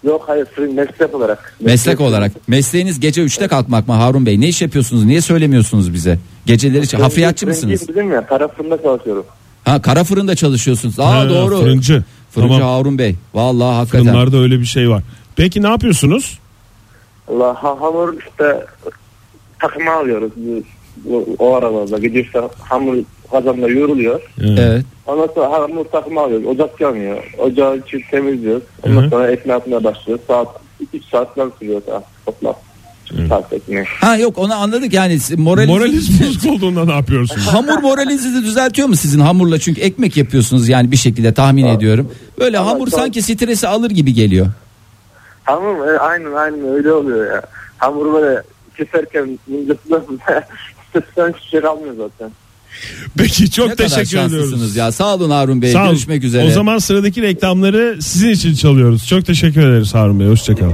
[0.03, 1.55] Yok hayır meslek olarak.
[1.59, 2.31] Meslek olarak.
[2.47, 4.41] Mesleğiniz gece 3'te kalkmak mı Harun Bey?
[4.41, 5.03] Ne iş yapıyorsunuz?
[5.05, 6.19] Niye söylemiyorsunuz bize?
[6.45, 7.79] Geceleri Fırıncı- hafriyatçı mısınız?
[7.79, 9.25] fırıncıyım Dedim ya kara fırında çalışıyorum.
[9.65, 10.99] Ha kara fırında çalışıyorsunuz.
[10.99, 11.59] Aa Ha, doğru.
[11.59, 12.03] Fırıncı.
[12.35, 12.77] Fırıncı Tamam.
[12.77, 13.15] Harun Bey.
[13.33, 14.05] Vallahi hakikaten.
[14.05, 15.03] Fırınlarda öyle bir şey var.
[15.35, 16.39] Peki ne yapıyorsunuz?
[17.27, 18.65] Allah ha, hamur işte
[19.59, 20.31] takıma alıyoruz.
[21.05, 21.97] Bu- o aralarda.
[21.97, 22.97] Gece işte hamur
[23.31, 24.21] kazanda yoğruluyor.
[24.41, 24.85] Evet.
[25.07, 26.47] Ondan sonra hamur takımı alıyoruz.
[26.47, 27.17] Ocak yanıyor.
[27.37, 28.63] Ocağı için temizliyoruz.
[28.83, 30.25] Ondan sonra ekmeği atmaya başlıyoruz.
[30.27, 30.47] Saat
[30.93, 32.55] 3 saatler sürüyor saat toplam.
[34.01, 37.47] Ha yok onu anladık yani siz moraliniz, Moraliniz bozuk olduğunda ne yapıyorsunuz?
[37.47, 42.11] Hamur moralinizi de düzeltiyor mu sizin hamurla çünkü ekmek yapıyorsunuz yani bir şekilde tahmin ediyorum.
[42.39, 44.47] Böyle Ama hamur çok- sanki stresi alır gibi geliyor.
[45.43, 47.41] Hamur e, aynen aynen öyle oluyor ya.
[47.77, 48.41] Hamuru böyle
[48.77, 50.03] keserken mıncıklı
[50.89, 52.31] stresten hiçbir şey kalmıyor zaten.
[53.17, 54.75] Peki çok ne teşekkür ediyoruz.
[54.75, 54.91] ya.
[54.91, 55.71] Sağ olun Harun Bey.
[55.71, 55.89] Sağ olun.
[55.89, 56.47] Görüşmek üzere.
[56.47, 59.07] O zaman sıradaki reklamları sizin için çalıyoruz.
[59.07, 60.27] Çok teşekkür ederiz Harun Bey.
[60.27, 60.73] Hoşçakalın.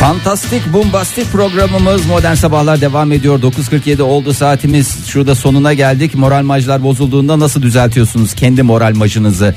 [0.00, 3.38] Fantastik bombastik programımız Modern Sabahlar devam ediyor.
[3.42, 5.06] 9.47 oldu saatimiz.
[5.08, 6.14] Şurada sonuna geldik.
[6.14, 9.54] Moral majlar bozulduğunda nasıl düzeltiyorsunuz kendi moral majınızı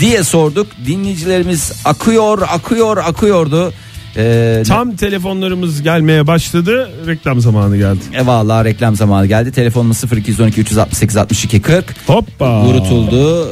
[0.00, 0.66] diye sorduk.
[0.86, 3.72] Dinleyicilerimiz akıyor, akıyor, akıyordu.
[4.16, 6.90] Ee, Tam telefonlarımız gelmeye başladı.
[7.06, 8.00] Reklam zamanı geldi.
[8.14, 9.52] E vallahi reklam zamanı geldi.
[9.52, 11.84] Telefonumuz 0212 368 62 40.
[12.06, 12.62] Hoppa.
[12.64, 13.48] Vurutuldu.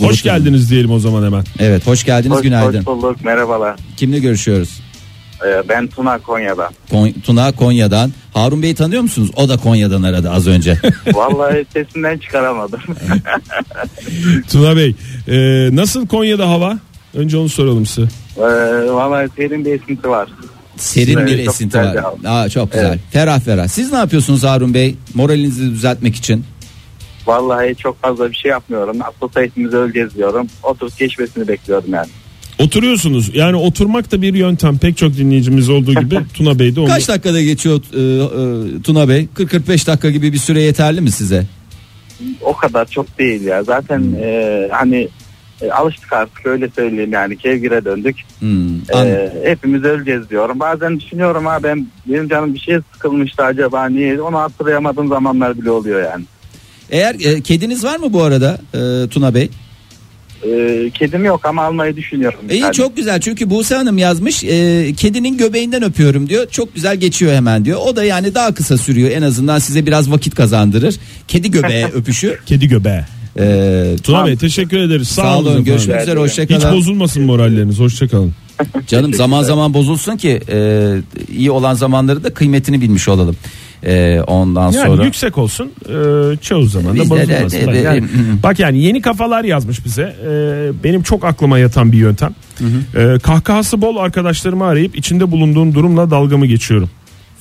[0.00, 1.44] e, Hoş geldiniz diyelim o zaman hemen.
[1.58, 2.78] Evet hoş geldiniz Hoş, günaydın.
[2.78, 3.76] hoş bulduk merhabalar.
[3.96, 4.80] Kimle görüşüyoruz?
[5.46, 6.72] Ee, ben Tuna Konya'dan.
[6.90, 8.12] Kon- Tuna Konya'dan.
[8.34, 9.30] Harun Bey'i tanıyor musunuz?
[9.36, 10.78] O da Konya'dan aradı az önce.
[11.14, 12.80] Vallahi sesinden çıkaramadım.
[14.50, 14.94] Tuna Bey
[15.28, 15.36] e,
[15.76, 16.78] nasıl Konya'da hava?
[17.14, 18.08] Önce onu soralım size.
[18.36, 18.42] ee,
[18.92, 20.28] vallahi serin bir esinti var.
[20.76, 21.96] Serin Evet, bir esinti var.
[22.26, 22.86] Aa, çok güzel.
[22.88, 22.98] Evet.
[23.10, 23.68] Ferah ferah.
[23.68, 24.96] Siz ne yapıyorsunuz Harun Bey?
[25.14, 26.44] Moralinizi düzeltmek için.
[27.26, 28.98] Vallahi çok fazla bir şey yapmıyorum.
[28.98, 30.46] Nasıl hepimiz öleceğiz diyorum.
[30.62, 32.08] Oturup geçmesini bekliyorum yani.
[32.58, 33.30] Oturuyorsunuz.
[33.34, 34.78] Yani oturmak da bir yöntem.
[34.78, 36.88] Pek çok dinleyicimiz olduğu gibi Tuna Bey de onu.
[36.88, 37.98] Kaç dakikada geçiyor e,
[38.78, 39.28] e, Tuna Bey?
[39.36, 41.46] 40-45 dakika gibi bir süre yeterli mi size?
[42.40, 43.62] O kadar çok değil ya.
[43.64, 44.14] Zaten Hmm.
[44.22, 45.08] ee, hani
[45.62, 48.16] e, alıştık artık öyle söyleyeyim yani kevgire döndük.
[48.38, 50.60] Hmm, Ee, hepimiz öleceğiz diyorum.
[50.60, 55.70] Bazen düşünüyorum ha ben benim canım bir şey sıkılmıştı acaba niye onu hatırlayamadığım zamanlar bile
[55.70, 56.24] oluyor yani.
[56.90, 59.50] Eğer e, kediniz var mı bu arada e, Tuna Bey?
[60.46, 62.40] Ee, kedim yok ama almayı düşünüyorum.
[62.50, 62.74] İyi Yani.
[62.74, 66.46] çok güzel çünkü Buse Hanım yazmış e, kedinin göbeğinden öpüyorum diyor.
[66.50, 67.80] Çok güzel geçiyor hemen diyor.
[67.86, 70.94] O da yani daha kısa sürüyor en azından size biraz vakit kazandırır.
[71.28, 72.38] Kedi göbeğe öpüşü.
[72.46, 73.00] Kedi göbeği.
[73.38, 75.08] E, Tuna Bey teşekkür ederiz.
[75.08, 76.76] Sağ, sağ olun görüşmek üzere Hiç hoşçakalın.
[76.76, 77.78] bozulmasın moralleriniz.
[77.78, 78.32] Hoşçakalın.
[78.86, 80.88] Canım zaman zaman bozulsun ki e,
[81.32, 83.36] iyi olan zamanları da kıymetini bilmiş olalım.
[83.86, 85.04] E, ondan Yani sonra.
[85.04, 85.92] yüksek olsun e,
[86.36, 87.58] çoğu zaman da bozulmasın.
[87.60, 88.06] de- Bak de- yani, Hı.
[88.42, 90.02] bak yani yeni kafalar yazmış bize.
[90.02, 90.30] E,
[90.84, 92.34] benim çok aklıma yatan bir yöntem.
[92.96, 96.90] E, kahkahası bol arkadaşlarımı arayıp içinde bulunduğum durumla dalgamı geçiyorum.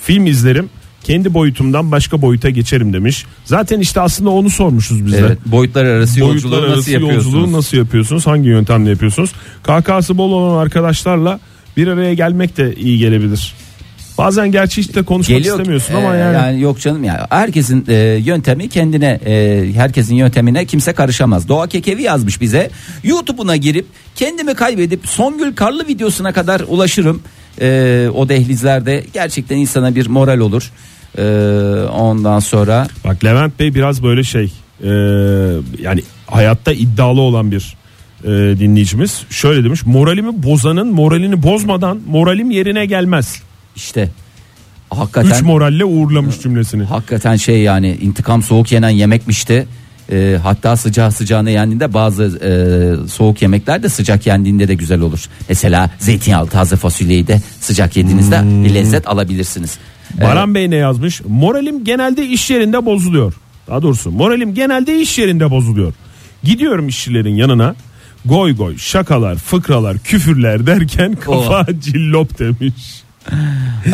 [0.02, 0.70] Film izlerim.
[1.04, 3.26] Kendi boyutumdan başka boyuta geçerim demiş.
[3.46, 5.18] Zaten işte aslında onu sormuşuz biz de.
[5.18, 7.26] Evet, boyutlar arası yolculuğu Boyutlar nasıl arası yapıyorsunuz?
[7.34, 8.28] yolculuğu nasıl yapıyorsunuz?
[8.28, 9.32] Hangi yöntemle yapıyorsunuz?
[9.64, 11.40] KK'sı bol olan arkadaşlarla
[11.78, 13.54] bir araya gelmek de iyi gelebilir.
[14.26, 16.62] Bazen gerçi hiç de konuşmak Geliyor, istemiyorsun e, ama yani.
[16.62, 21.48] yok canım ya herkesin e, yöntemi kendine e, herkesin yöntemine kimse karışamaz.
[21.48, 22.70] Doğa Kekevi yazmış bize.
[23.04, 27.22] YouTube'una girip kendimi kaybedip Songül Karlı videosuna kadar ulaşırım.
[27.62, 30.72] E, o dehlizlerde gerçekten insana bir moral olur.
[31.18, 31.24] E,
[31.92, 34.54] ondan sonra Bak Levent Bey biraz böyle şey
[34.84, 34.90] e,
[35.82, 37.76] yani hayatta iddialı olan bir
[38.24, 38.30] e,
[38.60, 39.24] dinleyicimiz.
[39.30, 43.42] Şöyle demiş moralimi bozanın moralini bozmadan moralim yerine gelmez.
[43.76, 44.10] İşte
[44.94, 46.84] Üç hakikaten moralle uğurlamış cümlesini.
[46.84, 49.68] hakikaten şey yani intikam soğuk yenen yemekmişti.
[50.12, 52.52] E, hatta sıcağı sıcağına yendiğinde bazı e,
[53.10, 55.26] soğuk yemekler de sıcak yendiğinde de güzel olur.
[55.50, 58.66] Mesela zeytinyağlı taze fasulyeyi de sıcak yediğinizde Hmm.
[58.66, 59.78] bir lezzet alabilirsiniz.
[60.20, 61.22] E, Baran Bey ne yazmış?
[61.28, 63.34] Moralim genelde iş yerinde bozuluyor.
[63.68, 65.94] Daha doğrusu moralim genelde iş yerinde bozuluyor.
[66.44, 67.76] Gidiyorum işçilerin yanına.
[68.26, 73.01] goy goy, şakalar, fıkralar, küfürler derken kafa cillop demiş.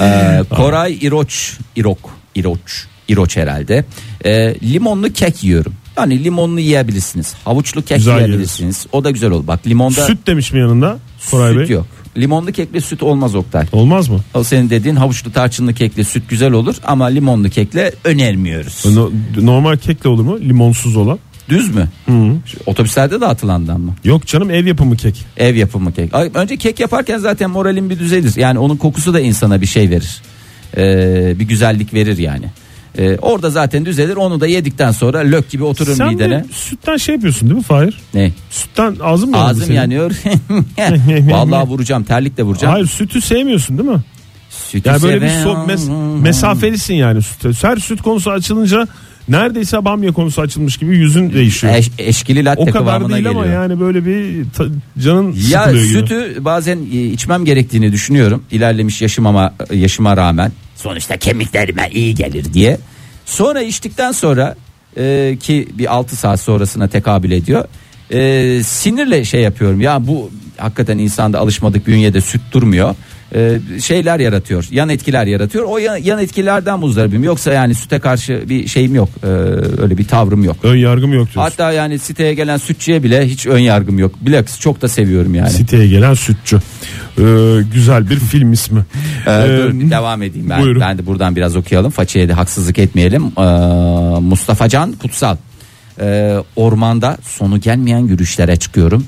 [0.02, 1.98] Ee, Koray İroç, İrok,
[2.36, 3.86] İroç, İroç herhalde.
[4.26, 5.74] Ee, limonlu kek yiyorum.
[5.98, 7.34] Yani limonlu yiyebilirsiniz.
[7.46, 8.86] Havuçlu kek Güzel yiyebilirsiniz.
[8.92, 9.48] O da güzel olur.
[9.48, 11.00] Bak limonda süt, Süt demiş mi yanında
[11.32, 11.68] Koray Bey?
[11.68, 11.88] yok.
[12.18, 13.66] Limonlu kekle süt olmaz Oktay.
[13.72, 14.20] Olmaz mı?
[14.34, 18.86] O senin dediğin havuçlu tarçınlı kekle süt güzel olur ama limonlu kekle önermiyoruz.
[18.96, 19.12] No-
[19.42, 20.40] normal kekle olur mu?
[20.40, 21.20] Limonsuz olan.
[21.50, 21.88] Düz mü?
[22.06, 22.32] Hı.
[22.66, 23.96] Otobüslerde dağıtılandan mı?
[24.04, 25.26] Yok canım ev yapımı kek.
[25.38, 26.14] Ev yapımı kek.
[26.16, 28.36] Ay, Önce kek yaparken zaten moralin bir düzelir.
[28.36, 30.22] Yani onun kokusu da insana bir şey verir.
[30.78, 32.46] Ee, bir güzellik verir yani.
[32.98, 34.16] Ee, orada zaten düzelir.
[34.16, 36.30] Onu da yedikten sonra lök gibi oturur Sen midene.
[36.40, 37.98] de sütten şey yapıyorsun değil mi Fahir?
[38.14, 38.32] Ne?
[38.50, 39.76] Sütten ağzın mı Ağzım senin?
[39.78, 40.12] yanıyor.
[41.32, 42.04] Vallahi vuracağım.
[42.04, 42.74] Terlikle vuracağım.
[42.74, 44.00] Hayır sütü sevmiyorsun değil mi?
[44.50, 47.50] Sütü Yani böyle bir seven- so- mes- mesafelisin yani sütte.
[47.68, 48.88] Her süt konusu açılınca
[49.30, 51.74] neredeyse bamya konusu açılmış gibi yüzün değişiyor.
[51.76, 53.62] Eş- eşkili latte o kadar değil ama geliyor.
[53.62, 54.66] yani böyle bir ta-
[55.04, 55.94] canın Ya sıkılıyor gibi.
[56.00, 58.44] sütü bazen e, içmem gerektiğini düşünüyorum.
[58.52, 60.52] İlerlemiş yaşımama yaşıma rağmen.
[60.76, 62.78] Sonuçta kemiklerime iyi gelir diye.
[63.26, 64.56] Sonra içtikten sonra
[64.98, 67.66] e, ki bir 6 saat sonrasına tekabül ediyor.
[68.14, 69.82] E, sinirle şey yapıyorum.
[69.82, 72.96] Ya bu hakikaten insanda alışmadık bünyede süt durmuyor.
[73.36, 74.68] E, şeyler yaratıyor.
[74.72, 75.66] Yan etkiler yaratıyor.
[75.68, 77.24] O yan, yan etkilerden muzdaribim.
[77.24, 79.10] Yoksa yani süte karşı bir şeyim yok.
[79.24, 79.28] E,
[79.82, 80.56] öyle bir tavrım yok.
[80.64, 81.42] Ön yargım yok diyorsun.
[81.42, 84.16] Hatta yani siteye gelen sütçüye bile hiç ön yargım yok.
[84.22, 85.50] Bilakis çok da seviyorum yani.
[85.50, 86.56] Siteye gelen sütçü.
[86.56, 87.22] Ee,
[87.74, 88.86] güzel bir film ismi.
[89.28, 90.62] Ee, Ee, dur, devam edeyim ben.
[90.62, 90.82] buyurun.
[90.82, 91.92] Ben de buradan biraz okuyalım.
[91.92, 93.24] Façeye de haksızlık etmeyelim.
[93.38, 93.42] Ee,
[94.20, 95.38] Mustafa Can Kutsal.
[96.02, 99.06] Ee, ormanda sonu gelmeyen yürüyüşlere çıkıyorum.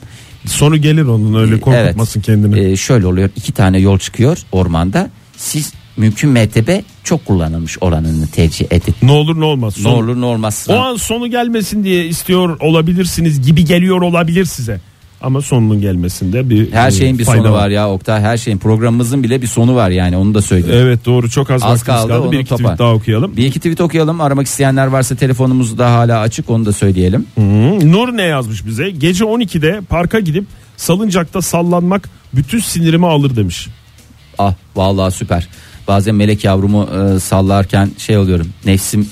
[0.50, 2.26] Sonu gelir onun öyle korkutmasın Evet.
[2.26, 2.60] kendini.
[2.72, 3.30] Ee, şöyle oluyor.
[3.36, 5.10] iki tane yol çıkıyor ormanda.
[5.38, 8.96] Siz mümkün mertebe çok kullanılmış olanını tercih edin.
[9.04, 9.78] ne olur ne olmaz.
[9.78, 10.66] Ne Son- olur ne olmaz.
[10.70, 14.82] O an sonu gelmesin diye istiyor olabilirsiniz gibi geliyor olabilir size.
[15.22, 18.22] Ama sonunun gelmesinde bir Her e, şeyin bir sonu var ya Oktay.
[18.22, 20.82] Her şeyin programımızın bile bir sonu var yani onu da söyleyeyim.
[20.84, 22.32] Evet doğru çok az, Az kaldı, kaldı.
[22.32, 22.64] Bir iki topar.
[22.64, 23.38] tweet daha okuyalım.
[23.38, 24.22] Bir iki tweet okuyalım.
[24.22, 27.26] Aramak isteyenler varsa telefonumuz da hala açık onu da söyleyelim.
[27.36, 28.90] Hı, Nur ne yazmış bize?
[28.90, 30.46] Gece 12'de parka gidip
[30.78, 33.68] salıncakta sallanmak bütün sinirimi alır demiş.
[34.38, 35.48] Ah vallahi süper.
[35.88, 38.48] Bazen melek yavrumu e, sallarken şey oluyorum.
[38.66, 39.10] Nefsim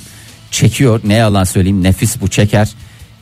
[0.51, 0.99] çekiyor.
[1.03, 1.83] Ne yalan söyleyeyim.
[1.83, 2.69] Nefis bu çeker.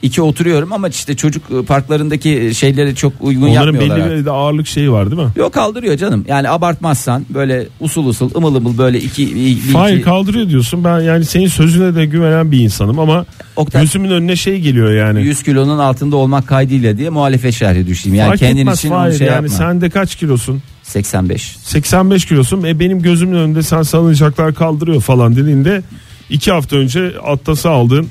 [0.05, 3.97] İki oturuyorum ama işte çocuk e, parklarındaki şeyleri çok uygun Onların yapmıyorlar.
[3.97, 4.25] belli artık.
[4.25, 5.27] bir ağırlık şeyi var değil mi?
[5.35, 6.25] Yok kaldırıyor canım.
[6.27, 10.83] Yani abartmazsan böyle usul usul ımıl ımıl böyle iki, Hayır iki- kaldırıyor diyorsun.
[10.83, 15.23] Ben yani senin sözüne de güvenen bir insanım ama Oktay- gözümün önüne şey geliyor yani.
[15.23, 18.17] 100 kilonun altında olmak kaydıyla diye muhalefet şerhi düşeyim.
[18.17, 19.49] Yani Fark kendin etmez için Fahir, şey yani yapma.
[19.57, 20.61] sen de kaç kilosun?
[20.83, 21.55] 85.
[21.63, 22.63] 85 kilosun.
[22.63, 25.81] E benim gözümün önünde sen salıncaklar kaldırıyor falan dediğinde
[26.29, 28.07] iki hafta önce atlası aldığın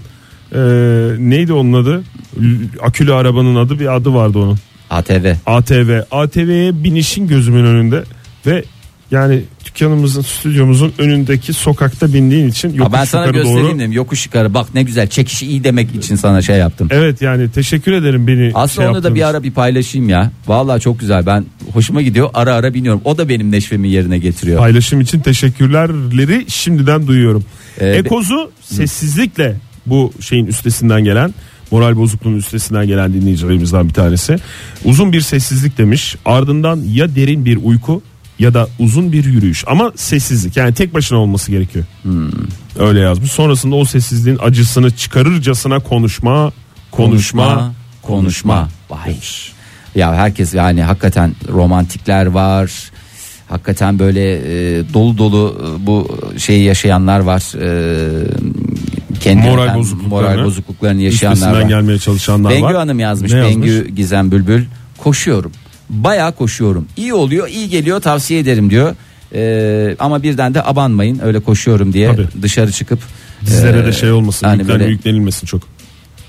[0.52, 0.58] e,
[1.18, 2.02] neydi onun adı?
[2.82, 4.58] Akülü arabanın adı bir adı vardı onun.
[4.90, 5.32] ATV.
[5.46, 6.00] ATV.
[6.10, 8.04] ATV'ye binişin gözümün önünde
[8.46, 8.64] ve
[9.10, 13.78] yani dükkanımızın stüdyomuzun önündeki sokakta bindiğin için Ha, yokuş ben sana yukarı göstereyim doğru.
[13.78, 13.92] dedim.
[13.92, 16.88] Yokuş yukarı bak ne güzel çekişi iyi demek için sana şey yaptım.
[16.90, 20.30] Evet yani teşekkür ederim beni Aslında şey onu da bir ara bir paylaşayım ya.
[20.46, 21.26] Vallahi çok güzel.
[21.26, 22.30] Ben hoşuma gidiyor.
[22.34, 23.00] Ara ara biniyorum.
[23.04, 24.58] O da benim neşvemi yerine getiriyor.
[24.58, 27.44] Paylaşım için teşekkürlerleri şimdiden duyuyorum.
[27.80, 31.34] Ee, Ekozu sessizlikle bu şeyin üstesinden gelen
[31.70, 34.36] moral bozukluğunun üstesinden gelen dinleyicilerimizden bir tanesi.
[34.84, 36.16] Uzun bir sessizlik demiş.
[36.24, 38.02] Ardından ya derin bir uyku
[38.38, 41.84] ya da uzun bir yürüyüş ama sessizlik yani tek başına olması gerekiyor.
[42.02, 42.30] Hmm.
[42.78, 43.32] Öyle yazmış.
[43.32, 46.52] Sonrasında o sessizliğin acısını çıkarırcasına konuşma,
[46.90, 48.68] konuşma, konuşma.
[48.90, 49.16] Vay.
[49.94, 52.90] Ya herkes yani hakikaten romantikler var.
[53.48, 57.42] Hakikaten böyle e, dolu dolu e, bu şeyi yaşayanlar var.
[57.60, 58.26] E,
[59.20, 61.62] kendi Moral yani bozukluklarını, moral bozukluklarını yaşayanlar var.
[61.62, 62.74] gelmeye çalışanlar Bengü var.
[62.74, 63.32] Hanım yazmış.
[63.32, 64.64] Ne Bengü Gizem Bülbül.
[64.98, 65.52] Koşuyorum.
[65.90, 66.86] Bayağı koşuyorum.
[66.96, 68.94] İyi oluyor, iyi geliyor, tavsiye ederim diyor.
[69.34, 72.28] Ee, ama birden de abanmayın öyle koşuyorum diye Tabii.
[72.42, 72.98] dışarı çıkıp
[73.46, 75.62] Dizlere e, de şey olmasın, yüklen- böyle yüklenilmesin çok.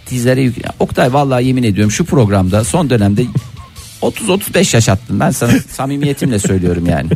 [0.09, 0.55] dizlere yük...
[0.79, 3.23] Oktay vallahi yemin ediyorum şu programda son dönemde
[4.07, 5.19] 30-35 yaş attın.
[5.19, 7.09] Ben sana samimiyetimle söylüyorum yani.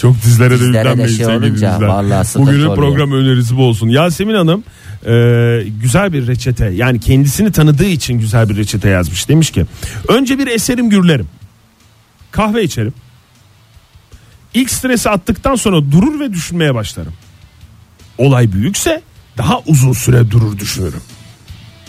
[0.00, 1.58] Çok dizlere de yüklenmeyin şey sevgili
[2.24, 3.88] sıkıntı Bugünün program önerisi bu olsun.
[3.88, 4.64] Yasemin Hanım
[5.06, 5.12] e,
[5.82, 9.28] güzel bir reçete yani kendisini tanıdığı için güzel bir reçete yazmış.
[9.28, 9.66] Demiş ki
[10.08, 11.28] önce bir eserim gürlerim.
[12.30, 12.94] Kahve içerim.
[14.54, 17.12] İlk stresi attıktan sonra durur ve düşünmeye başlarım.
[18.18, 19.02] Olay büyükse
[19.38, 21.02] daha uzun süre durur düşünürüm.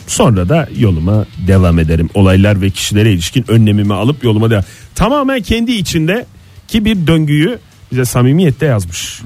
[0.07, 2.09] Sonra da yoluma devam ederim.
[2.13, 4.63] Olaylar ve kişilere ilişkin önlemimi alıp yoluma devam.
[4.95, 6.25] Tamamen kendi içinde
[6.67, 7.59] ki bir döngüyü
[7.91, 9.21] bize samimiyette yazmış.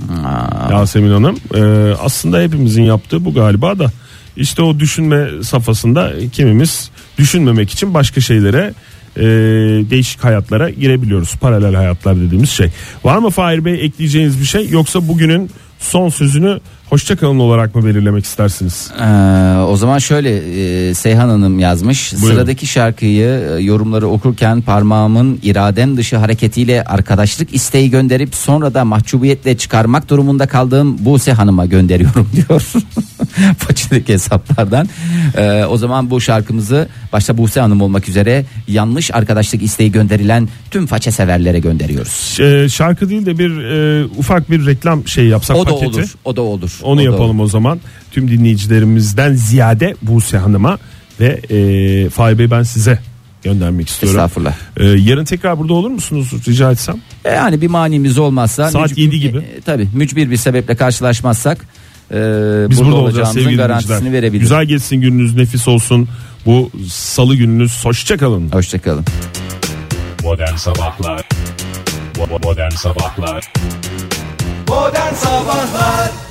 [0.71, 1.37] Yasemin Hanım.
[1.55, 3.91] Ee, aslında hepimizin yaptığı bu galiba da.
[4.37, 8.73] İşte o düşünme safhasında kimimiz düşünmemek için başka şeylere
[9.17, 9.23] e,
[9.89, 11.35] değişik hayatlara girebiliyoruz.
[11.35, 12.69] Paralel hayatlar dediğimiz şey.
[13.03, 15.49] Var mı Fahir Bey ekleyeceğiniz bir şey yoksa bugünün
[15.79, 16.59] son sözünü
[16.89, 18.91] hoşçakalın olarak mı belirlemek istersiniz?
[19.01, 19.03] Ee,
[19.57, 20.37] o zaman şöyle
[20.89, 22.13] e, Seyhan Hanım yazmış.
[22.13, 22.27] Buyurun.
[22.35, 23.27] Sıradaki şarkıyı
[23.57, 30.47] e, yorumları okurken parmağımın iradem dışı hareketiyle arkadaşlık isteği gönderip sonra da mahcubiyetle çıkarmak durumunda
[30.47, 32.63] kaldığım Buse Hanım'a gönderiyorum diyor.
[33.67, 34.89] Paçadaki hesaplardan.
[35.37, 40.87] Ee, o zaman bu şarkımızı başta Buse Hanım olmak üzere yanlış arkadaşlık isteği gönderilen tüm
[40.87, 42.37] façe severlere gönderiyoruz.
[42.39, 45.87] E, şarkı değil de bir e, ufak bir reklam şey yapsak O da paketi.
[45.87, 46.15] olur.
[46.25, 46.76] O da olur.
[46.83, 47.79] Onu o yapalım o zaman.
[48.11, 50.77] Tüm dinleyicilerimizden ziyade Buse Hanım'a
[51.19, 52.99] ve e, Fahir Bey ben size
[53.43, 54.19] göndermek istiyorum.
[54.19, 54.53] Estağfurullah.
[54.77, 56.95] E, yarın tekrar burada olur musunuz rica etsem?
[57.25, 59.37] E, Yani bir manimiz olmazsa Saat yedi gibi.
[59.37, 61.57] E, tabii mücbir bir sebeple karşılaşmazsak
[62.11, 62.15] e,
[62.69, 64.41] Biz burada, olacağız olacağımızın sevgili garantisini verebiliriz.
[64.49, 66.07] Güzel geçsin gününüz nefis olsun.
[66.45, 68.49] Bu salı gününüz hoşçakalın.
[68.51, 69.05] Hoşçakalın.
[70.23, 71.27] Modern Sabahlar
[72.43, 73.51] Modern Sabahlar
[74.67, 76.26] Modern Sabahlar